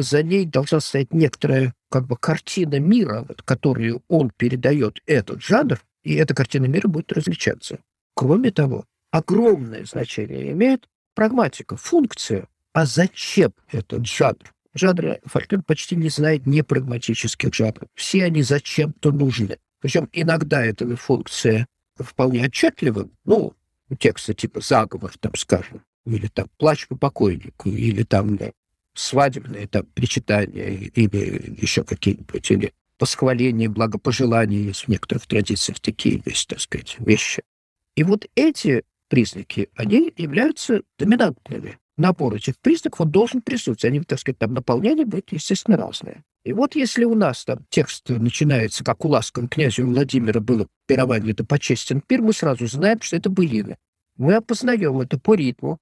[0.00, 5.80] За ней должна стоять некоторая как бы картина мира, вот, которую он передает этот жанр,
[6.04, 7.80] и эта картина мира будет различаться.
[8.14, 12.46] Кроме того, огромное значение имеет прагматика, функция.
[12.72, 14.54] А зачем этот жанр?
[14.74, 17.88] Жанр фольклор почти не знает непрагматических жанров.
[17.94, 19.58] Все они зачем-то нужны.
[19.80, 23.08] Причем иногда эта функция вполне отчетлива.
[23.24, 23.54] Ну,
[23.98, 28.52] тексты типа «Заговор», там, скажем, или там «Плач по покойнику», или там да,
[28.98, 36.48] свадебные там причитания, или еще какие-нибудь, или восхваление, благопожелание, есть в некоторых традициях такие есть,
[36.48, 37.42] так сказать, вещи.
[37.94, 41.78] И вот эти признаки, они являются доминантными.
[41.96, 43.84] Набор этих признаков он должен присутствовать.
[43.84, 46.24] Они, так сказать, там наполнение будет, естественно, разное.
[46.44, 51.32] И вот если у нас там текст начинается, как у ласком князя Владимира было пирование,
[51.32, 53.76] это почестен пир, мы сразу знаем, что это былины.
[54.16, 55.78] Мы опознаем это по ритму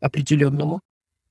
[0.00, 0.80] определенному.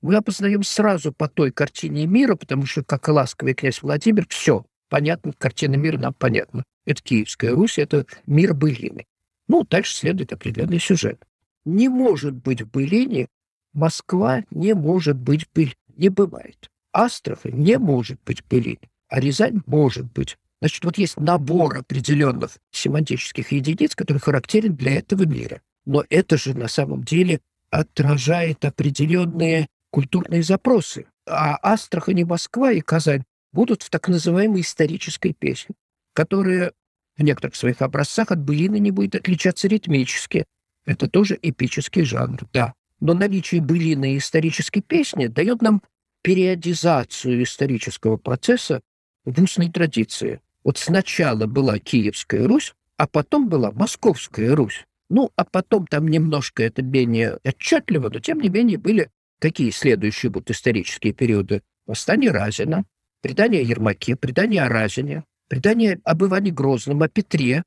[0.01, 4.65] Мы опознаем сразу по той картине мира, потому что, как и ласковый князь Владимир, все,
[4.89, 6.63] понятно, картина мира нам понятна.
[6.85, 9.05] Это Киевская Русь, это мир былины.
[9.47, 11.25] Ну, дальше следует определенный сюжет.
[11.65, 13.27] Не может быть в былине
[13.73, 15.75] Москва не может быть быль.
[15.95, 16.69] Не бывает.
[16.91, 18.79] Астрахань не может быть былин,
[19.09, 20.37] а Рязань может быть.
[20.61, 25.61] Значит, вот есть набор определенных семантических единиц, который характерен для этого мира.
[25.85, 31.05] Но это же на самом деле отражает определенные культурные запросы.
[31.27, 35.75] А Астрахань и Москва и Казань будут в так называемой исторической песне,
[36.13, 36.73] которая
[37.17, 40.45] в некоторых своих образцах от былины не будет отличаться ритмически.
[40.85, 42.73] Это тоже эпический жанр, да.
[42.99, 45.81] Но наличие былины и исторической песни дает нам
[46.21, 48.81] периодизацию исторического процесса
[49.25, 50.41] в устной традиции.
[50.63, 54.85] Вот сначала была Киевская Русь, а потом была Московская Русь.
[55.09, 59.09] Ну, а потом там немножко это менее отчетливо, но тем не менее были
[59.39, 61.61] какие следующие будут исторические периоды?
[61.85, 62.85] Восстание Разина,
[63.21, 67.63] предание Ермаке, предание о Разине, предание об Иване Грозном, о Петре,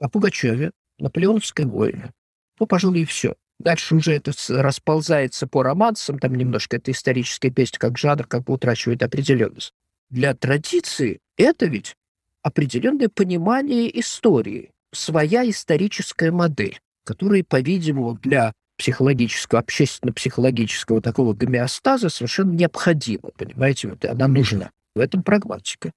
[0.00, 2.12] о Пугачеве, Наполеоновской войне.
[2.60, 3.34] Ну, пожалуй, и все.
[3.58, 8.54] Дальше уже это расползается по романсам, там немножко это историческая песня как жанр как бы
[8.54, 9.72] утрачивает определенность.
[10.10, 11.94] Для традиции это ведь
[12.42, 23.30] определенное понимание истории, своя историческая модель, которая, по-видимому, для психологического, общественно-психологического такого гомеостаза совершенно необходима,
[23.36, 24.70] понимаете, вот она нужна.
[24.94, 25.92] В этом прагматика.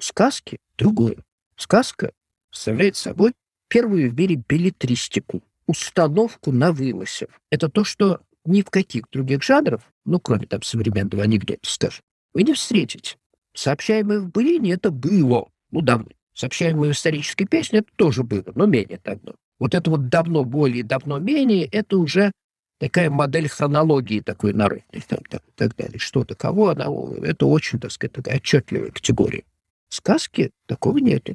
[0.00, 1.18] Сказки— другое.
[1.56, 2.12] Сказка
[2.50, 3.32] представляет собой
[3.68, 7.28] первую в мире билетристику, установку на вымысел.
[7.50, 12.02] Это то, что ни в каких других жанрах, ну, кроме там современного анекдота, скажем,
[12.34, 13.16] вы не встретите.
[13.54, 16.08] Сообщаемое в былине это было, ну, давно.
[16.34, 19.34] Сообщаемое в исторической песне это тоже было, но менее давно.
[19.62, 22.32] Вот это вот давно, более, давно, менее, это уже
[22.80, 26.00] такая модель хронологии такой народной, там, там, так далее.
[26.00, 26.88] Что-то, кого она,
[27.22, 29.44] это очень, так сказать, такая отчетливая категория.
[29.88, 31.28] Сказки такого нет.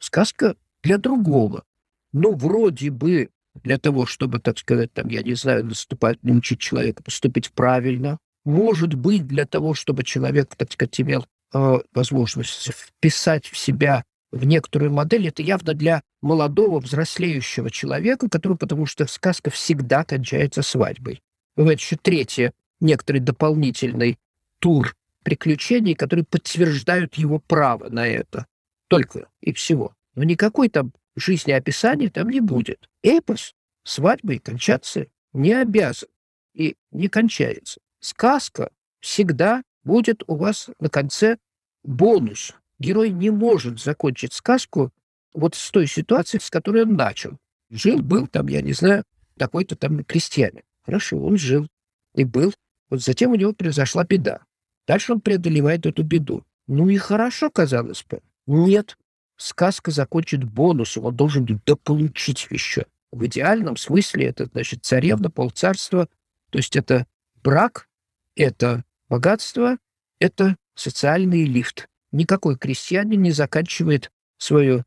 [0.00, 1.64] Сказка для другого.
[2.12, 3.30] Ну, вроде бы
[3.64, 8.92] для того, чтобы, так сказать, там, я не знаю, наступать, научить человека поступить правильно, может
[8.92, 14.92] быть, для того, чтобы человек, так сказать, имел э, возможность вписать в себя в некоторую
[14.92, 21.22] модель, это явно для молодого, взрослеющего человека, который, потому что сказка всегда кончается свадьбой.
[21.54, 24.18] Бывает еще третье, некоторый дополнительный
[24.58, 28.46] тур приключений, которые подтверждают его право на это.
[28.88, 29.94] Только и всего.
[30.14, 32.88] Но никакой там жизнеописания там не будет.
[33.02, 33.54] Эпос
[33.84, 36.08] свадьбой кончаться не обязан
[36.54, 37.80] и не кончается.
[38.00, 38.70] Сказка
[39.00, 41.36] всегда будет у вас на конце
[41.82, 42.54] бонус.
[42.82, 44.90] Герой не может закончить сказку
[45.32, 47.38] вот с той ситуации, с которой он начал.
[47.70, 49.04] Жил, был там, я не знаю,
[49.38, 50.62] такой-то там крестьянин.
[50.84, 51.68] Хорошо, он жил
[52.16, 52.52] и был.
[52.90, 54.40] Вот затем у него произошла беда.
[54.86, 56.44] Дальше он преодолевает эту беду.
[56.66, 58.20] Ну и хорошо, казалось бы.
[58.46, 58.98] Нет.
[59.36, 62.86] Сказка закончит бонусом, он должен дополучить еще.
[63.12, 66.08] В идеальном смысле это, значит, царевна, полцарства,
[66.50, 67.06] то есть это
[67.44, 67.88] брак,
[68.34, 69.78] это богатство,
[70.18, 71.88] это социальный лифт.
[72.12, 74.84] Никакой крестьянин не заканчивает свою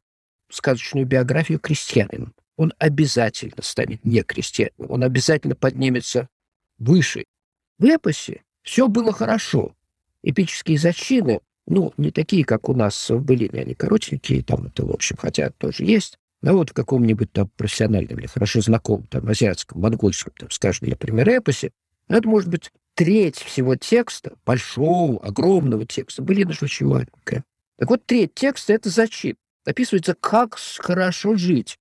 [0.50, 2.34] сказочную биографию крестьянином.
[2.56, 6.30] Он обязательно станет не крестьянином, он обязательно поднимется
[6.78, 7.26] выше.
[7.80, 9.76] В эпосе все было хорошо.
[10.24, 14.92] Эпические зачины, ну, не такие, как у нас в Былине, они коротенькие, там это, в
[14.92, 16.18] общем, хотя тоже есть.
[16.42, 21.28] Но вот в каком-нибудь там профессиональном или хорошо знакомом, там, азиатском, монгольском, там, скажем, например,
[21.28, 21.72] эпосе,
[22.08, 27.44] это может быть треть всего текста, большого, огромного текста, Былина же очень маленькая.
[27.78, 29.36] Так вот, треть текста— это зачин.
[29.66, 31.78] Описывается, как хорошо жить.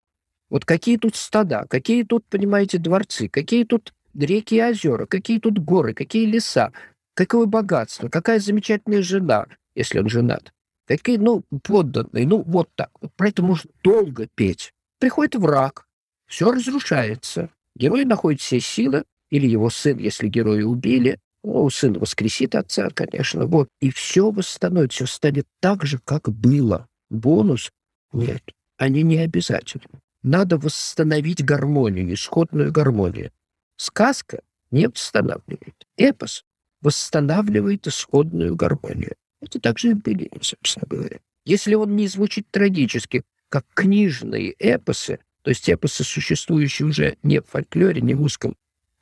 [0.50, 5.58] Вот какие тут стада, какие тут, понимаете, дворцы, какие тут реки и озера, какие тут
[5.58, 6.72] горы, какие леса,
[7.14, 10.52] какое богатство, какая замечательная жена, если он женат.
[10.86, 12.90] Какие, ну, подданные, ну, вот так.
[13.16, 14.72] Про это можно долго петь.
[14.98, 15.86] Приходит враг,
[16.26, 17.50] все разрушается.
[17.74, 19.04] Герой находит все силы,
[19.34, 25.06] или его сын, если героя убили, ну, сын воскресит отца, конечно, вот, и все восстановится,
[25.06, 26.86] все станет так же, как было.
[27.10, 27.72] Бонус?
[28.12, 28.44] Нет,
[28.76, 30.00] они не обязательны.
[30.22, 33.32] Надо восстановить гармонию, исходную гармонию.
[33.76, 35.74] Сказка не восстанавливает.
[35.96, 36.44] Эпос
[36.80, 39.16] восстанавливает исходную гармонию.
[39.40, 41.18] Это также эмпирия, собственно говоря.
[41.44, 47.46] Если он не звучит трагически, как книжные эпосы, то есть эпосы, существующие уже не в
[47.46, 48.54] фольклоре, не в узком,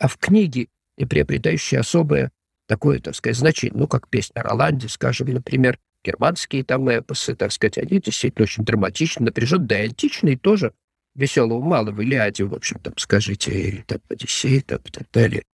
[0.02, 0.66] а в книге,
[0.98, 2.32] и приобретающие особое
[2.66, 7.52] такое, так сказать, значение, ну, как песня о Роланде, скажем, например, германские там эпосы, так
[7.52, 10.72] сказать, они действительно очень драматичны, напряженные, да и античные тоже,
[11.14, 15.44] веселого мало в Илиаде, в общем, там, скажите, или там Одиссей, там, и так далее,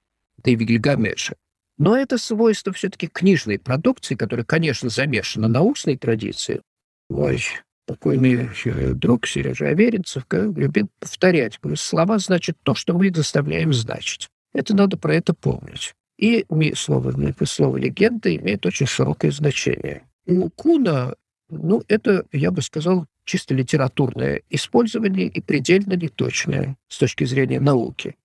[0.43, 1.37] да и в Гильгамеше.
[1.77, 6.63] Но это свойство все-таки книжной продукции, которая, конечно, замешана на устной традиции.
[7.11, 7.43] Мой
[7.85, 8.49] покойный
[8.95, 11.61] друг Сережа Аверинцев любит повторять.
[11.75, 14.31] Слова значит то, что мы их заставляем значить.
[14.53, 15.95] Это надо про это помнить.
[16.19, 16.45] И
[16.75, 20.03] слово, слово «легенда» имеет очень широкое значение.
[20.27, 21.15] У Куна,
[21.49, 28.17] ну, это, я бы сказал, чисто литературное использование и предельно неточное с точки зрения науки.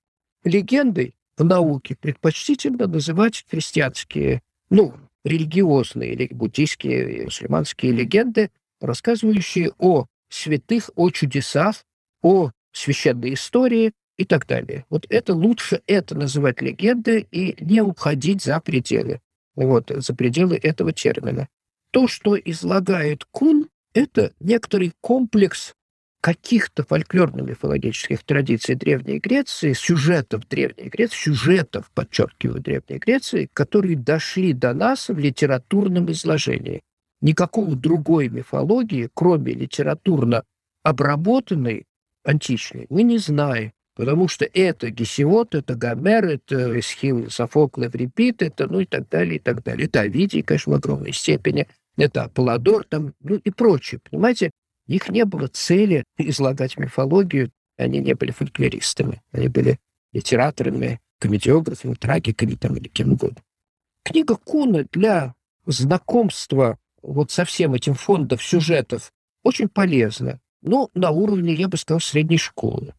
[0.44, 4.94] Легендой в науке предпочтительно называть христианские, ну,
[5.24, 8.50] религиозные или буддийские и мусульманские легенды,
[8.82, 11.86] рассказывающие о святых, о чудесах,
[12.22, 14.86] о священной истории и так далее.
[14.90, 19.20] Вот это лучше это называть легендой и не уходить за пределы,
[19.56, 21.48] вот, за пределы этого термина.
[21.92, 25.74] То, что излагает Кун, это некоторый комплекс
[26.22, 34.74] каких-то фольклорно-мифологических традиций Древней Греции, сюжетов Древней Греции, сюжетов, подчеркиваю, Древней Греции, которые дошли до
[34.74, 36.82] нас в литературном изложении.
[37.20, 40.44] Никакого другой мифологии, кроме литературно
[40.82, 41.86] обработанной,
[42.24, 43.74] античной, мы не знаем.
[43.96, 49.36] Потому что это Гесиод, это Гомер, это Эсхил, Софокл, Эврипид, это ну и так далее,
[49.36, 49.86] и так далее.
[49.86, 51.68] Это Овидий, конечно, в огромной степени–
[51.98, 54.52] это Аполлодор там, ну и прочее, понимаете?
[54.88, 59.80] Их не было цели излагать мифологию, они не были фольклористами, они были
[60.12, 63.42] литераторами, комедиографами, трагиками там или кем угодно.
[64.04, 65.34] Книга Куна для
[65.66, 69.12] знакомства вот со всем этим фондом сюжетов
[69.44, 70.40] очень полезна.
[70.62, 72.94] Ну, на уровне, я бы сказал, средней школы.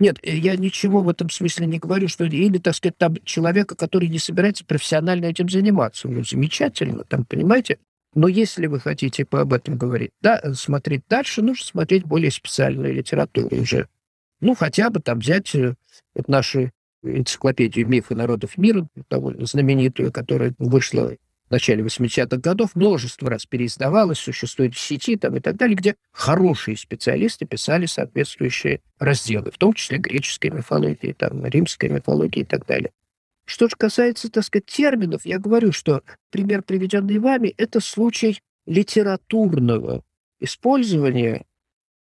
[0.00, 4.08] Нет, я ничего в этом смысле не говорю, что или, так сказать, там человека, который
[4.08, 6.08] не собирается профессионально этим заниматься.
[6.08, 7.78] Ну, замечательно, там, понимаете,
[8.14, 13.56] но если вы хотите об этом говорить, да, смотреть дальше, нужно смотреть более специальную литературу
[13.56, 13.88] уже.
[14.40, 15.74] Ну, хотя бы там взять э,
[16.14, 16.70] вот нашу
[17.02, 21.16] энциклопедию «Мифы народов мира», довольно знаменитую, которая вышла
[21.48, 25.96] в начале 80-х годов, множество раз переиздавалось, существует в сети там, и так далее, где
[26.12, 32.66] хорошие специалисты писали соответствующие разделы, в том числе греческой мифологии, там, римской мифологии и так
[32.66, 32.92] далее.
[33.44, 40.02] Что же касается, так сказать, терминов, я говорю, что пример, приведенный вами, это случай литературного
[40.40, 41.44] использования,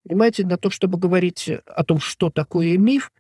[0.07, 3.11] понимаете, на то, чтобы говорить о том, что такое миф,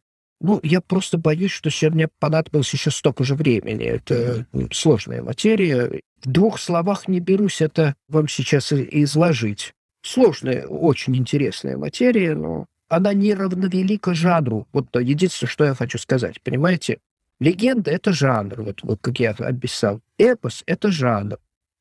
[0.41, 3.85] ну, я просто боюсь, что сегодня понадобилось еще столько же времени.
[3.85, 6.01] Это сложная материя.
[6.23, 9.73] В двух словах не берусь это вам сейчас изложить.
[10.01, 14.67] Сложная, очень интересная материя, но она не равновелика жанру.
[14.73, 16.97] Вот единственное, что я хочу сказать, понимаете?
[17.39, 20.01] Легенда— это жанр, вот, вот как я описал.
[20.17, 21.37] Эпос— это жанр.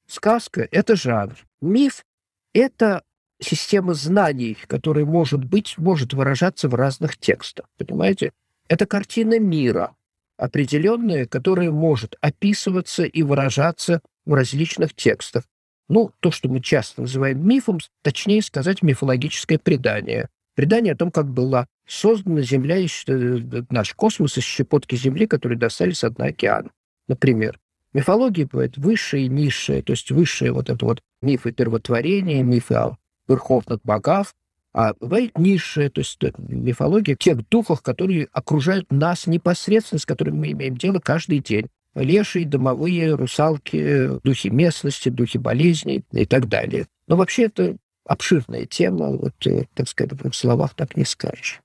[0.07, 1.35] Сказка— это жанр.
[1.63, 2.05] Миф—
[2.55, 3.03] это
[3.41, 7.67] система знаний, которая может быть, может выражаться в разных текстах.
[7.79, 8.33] Понимаете?
[8.71, 9.97] Это картина мира,
[10.37, 15.43] определенная, которая может описываться и выражаться в различных текстах.
[15.89, 20.29] Ну, то, что мы часто называем мифом, точнее сказать, мифологическое предание.
[20.55, 26.05] Предание о том, как была создана Земля, э, наш космос из щепотки Земли, которые достались
[26.05, 26.71] от дна океана.
[27.09, 27.59] Например,
[27.93, 32.97] мифология бывает высшая и низшая, то есть высшие вот это вот мифы первотворения, мифы о
[33.27, 34.33] верховных богах,
[34.73, 40.53] а бывает низшая, то есть мифология тех духов, которые окружают нас непосредственно, с которыми мы
[40.53, 41.67] имеем дело каждый день.
[41.95, 46.87] Лешие, домовые, русалки, духи местности, духи болезней и так далее.
[47.09, 47.77] Но вообще это
[48.07, 51.61] обширная тема, вот, э, так сказать, в словах так не скажешь.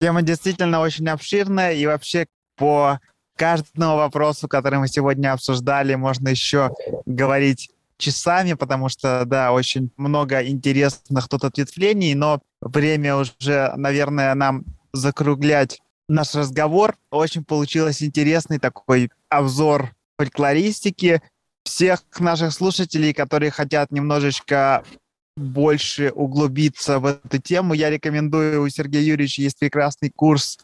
[0.00, 2.26] Тема действительно очень обширная, и вообще
[2.56, 3.00] по
[3.36, 6.70] каждому вопросу, который мы сегодня обсуждали, можно еще
[7.04, 14.64] говорить часами, потому что, да, очень много интересных тут ответвлений, но время уже, наверное, нам
[14.92, 16.96] закруглять наш разговор.
[17.10, 21.22] Очень получилось интересный такой обзор фольклористики.
[21.64, 24.84] Всех наших слушателей, которые хотят немножечко
[25.36, 30.58] больше углубиться в эту тему, я рекомендую, у Сергея Юрьевича есть прекрасный курс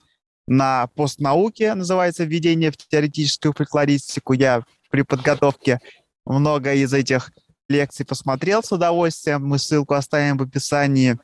[0.46, 4.32] на постнауке, называется «Введение в теоретическую фольклористику».
[4.32, 5.80] Я при подготовке
[6.26, 7.32] много из этих
[7.68, 9.46] лекций посмотрел с удовольствием.
[9.46, 11.18] Мы ссылку оставим в описании.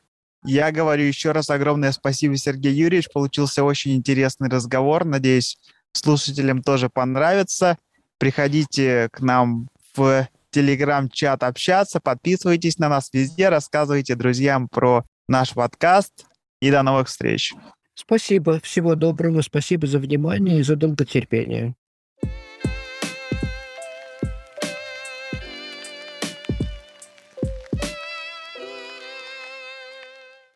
[0.45, 3.09] Я говорю еще раз огромное спасибо, Сергей Юрьевич.
[3.13, 5.05] Получился очень интересный разговор.
[5.05, 5.59] Надеюсь,
[5.93, 7.77] слушателям тоже понравится.
[8.19, 16.27] Приходите к нам в телеграм-чат общаться, подписывайтесь на нас везде, рассказывайте друзьям про наш подкаст
[16.61, 17.53] и до новых встреч.
[17.95, 21.75] Спасибо, всего доброго, спасибо за внимание и за долготерпение.